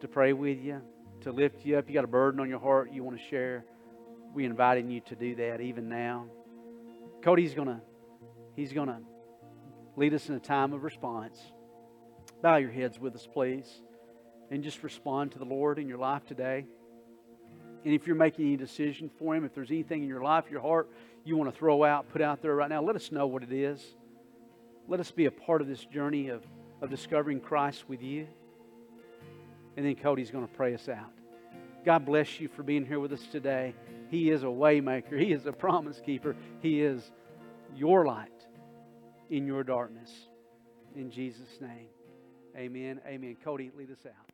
to 0.00 0.08
pray 0.08 0.32
with 0.32 0.58
you, 0.58 0.82
to 1.20 1.30
lift 1.30 1.64
you 1.64 1.78
up, 1.78 1.86
you 1.86 1.94
got 1.94 2.02
a 2.02 2.08
burden 2.08 2.40
on 2.40 2.48
your 2.48 2.58
heart 2.58 2.90
you 2.92 3.04
want 3.04 3.16
to 3.16 3.22
share, 3.28 3.64
we're 4.34 4.50
inviting 4.50 4.90
you 4.90 5.02
to 5.02 5.14
do 5.14 5.36
that 5.36 5.60
even 5.60 5.88
now. 5.88 6.26
Cody's 7.22 7.54
to 7.54 7.80
He's 8.56 8.72
to 8.72 8.98
lead 9.94 10.12
us 10.12 10.28
in 10.28 10.34
a 10.34 10.40
time 10.40 10.72
of 10.72 10.82
response. 10.82 11.38
Bow 12.42 12.56
your 12.56 12.72
heads 12.72 12.98
with 12.98 13.14
us, 13.14 13.28
please, 13.32 13.82
and 14.50 14.64
just 14.64 14.82
respond 14.82 15.30
to 15.32 15.38
the 15.38 15.44
Lord 15.44 15.78
in 15.78 15.86
your 15.86 15.98
life 15.98 16.26
today. 16.26 16.66
And 17.84 17.94
if 17.94 18.06
you're 18.06 18.16
making 18.16 18.46
any 18.46 18.56
decision 18.56 19.10
for 19.18 19.34
Him, 19.34 19.44
if 19.44 19.54
there's 19.54 19.70
anything 19.70 20.02
in 20.02 20.08
your 20.08 20.22
life, 20.22 20.44
your 20.50 20.60
heart, 20.60 20.90
you 21.30 21.36
want 21.36 21.50
to 21.50 21.56
throw 21.58 21.84
out, 21.84 22.10
put 22.10 22.20
out 22.20 22.42
there 22.42 22.54
right 22.54 22.68
now, 22.68 22.82
let 22.82 22.96
us 22.96 23.10
know 23.10 23.26
what 23.26 23.42
it 23.42 23.52
is. 23.52 23.82
Let 24.88 25.00
us 25.00 25.10
be 25.10 25.26
a 25.26 25.30
part 25.30 25.62
of 25.62 25.68
this 25.68 25.84
journey 25.84 26.28
of, 26.28 26.42
of 26.82 26.90
discovering 26.90 27.40
Christ 27.40 27.88
with 27.88 28.02
you. 28.02 28.26
And 29.76 29.86
then 29.86 29.94
Cody's 29.94 30.30
going 30.30 30.46
to 30.46 30.52
pray 30.52 30.74
us 30.74 30.88
out. 30.88 31.12
God 31.86 32.04
bless 32.04 32.40
you 32.40 32.48
for 32.48 32.62
being 32.62 32.84
here 32.84 33.00
with 33.00 33.12
us 33.12 33.22
today. 33.30 33.74
He 34.10 34.30
is 34.30 34.42
a 34.42 34.46
waymaker. 34.46 35.18
He 35.18 35.32
is 35.32 35.46
a 35.46 35.52
promise 35.52 36.00
keeper. 36.04 36.36
He 36.60 36.82
is 36.82 37.10
your 37.74 38.04
light 38.04 38.28
in 39.30 39.46
your 39.46 39.62
darkness. 39.62 40.10
In 40.96 41.10
Jesus' 41.10 41.60
name, 41.60 41.86
amen. 42.56 43.00
Amen. 43.06 43.36
Cody, 43.42 43.70
lead 43.78 43.92
us 43.92 44.04
out. 44.04 44.30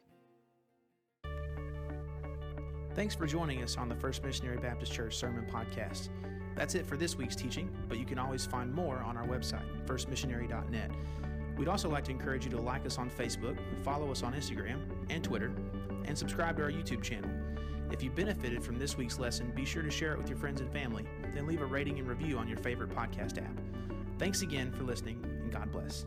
Thanks 2.95 3.15
for 3.15 3.27
joining 3.27 3.63
us 3.63 3.77
on 3.77 3.91
the 3.91 3.97
First 3.97 4.25
Missionary 4.25 4.57
Baptist 4.57 4.91
Church 4.91 5.19
Sermon 5.19 5.47
Podcast. 5.53 6.09
That's 6.57 6.75
it 6.75 6.87
for 6.87 6.97
this 6.97 7.17
week's 7.17 7.37
teaching, 7.37 7.71
but 7.89 7.99
you 7.99 8.07
can 8.07 8.19
always 8.19 8.45
find 8.47 8.75
more 8.75 8.97
on 8.99 9.17
our 9.17 9.27
website, 9.27 9.63
firstmissionary.net. 9.87 10.91
We'd 11.57 11.69
also 11.69 11.89
like 11.89 12.05
to 12.05 12.11
encourage 12.11 12.45
you 12.45 12.51
to 12.53 12.61
like 12.61 12.85
us 12.85 12.99
on 12.99 13.11
Facebook, 13.11 13.57
follow 13.83 14.11
us 14.11 14.23
on 14.23 14.33
Instagram 14.33 14.81
and 15.11 15.23
Twitter, 15.23 15.53
and 16.07 16.17
subscribe 16.17 16.57
to 16.57 16.65
our 16.65 16.71
YouTube 16.71 17.03
channel. 17.03 17.31
If 17.91 18.03
you 18.03 18.11
benefited 18.11 18.65
from 18.65 18.79
this 18.79 18.97
week's 18.97 19.19
lesson, 19.19 19.53
be 19.55 19.65
sure 19.65 19.83
to 19.83 19.91
share 19.91 20.13
it 20.13 20.19
with 20.19 20.29
your 20.29 20.39
friends 20.39 20.61
and 20.61 20.73
family, 20.73 21.07
then 21.35 21.47
leave 21.47 21.61
a 21.61 21.67
rating 21.67 21.99
and 21.99 22.09
review 22.09 22.37
on 22.39 22.49
your 22.49 22.59
favorite 22.59 22.91
podcast 22.91 23.39
app. 23.39 23.61
Thanks 24.19 24.43
again 24.43 24.73
for 24.73 24.83
listening, 24.83 25.23
and 25.25 25.53
God 25.53 25.71
bless. 25.71 26.07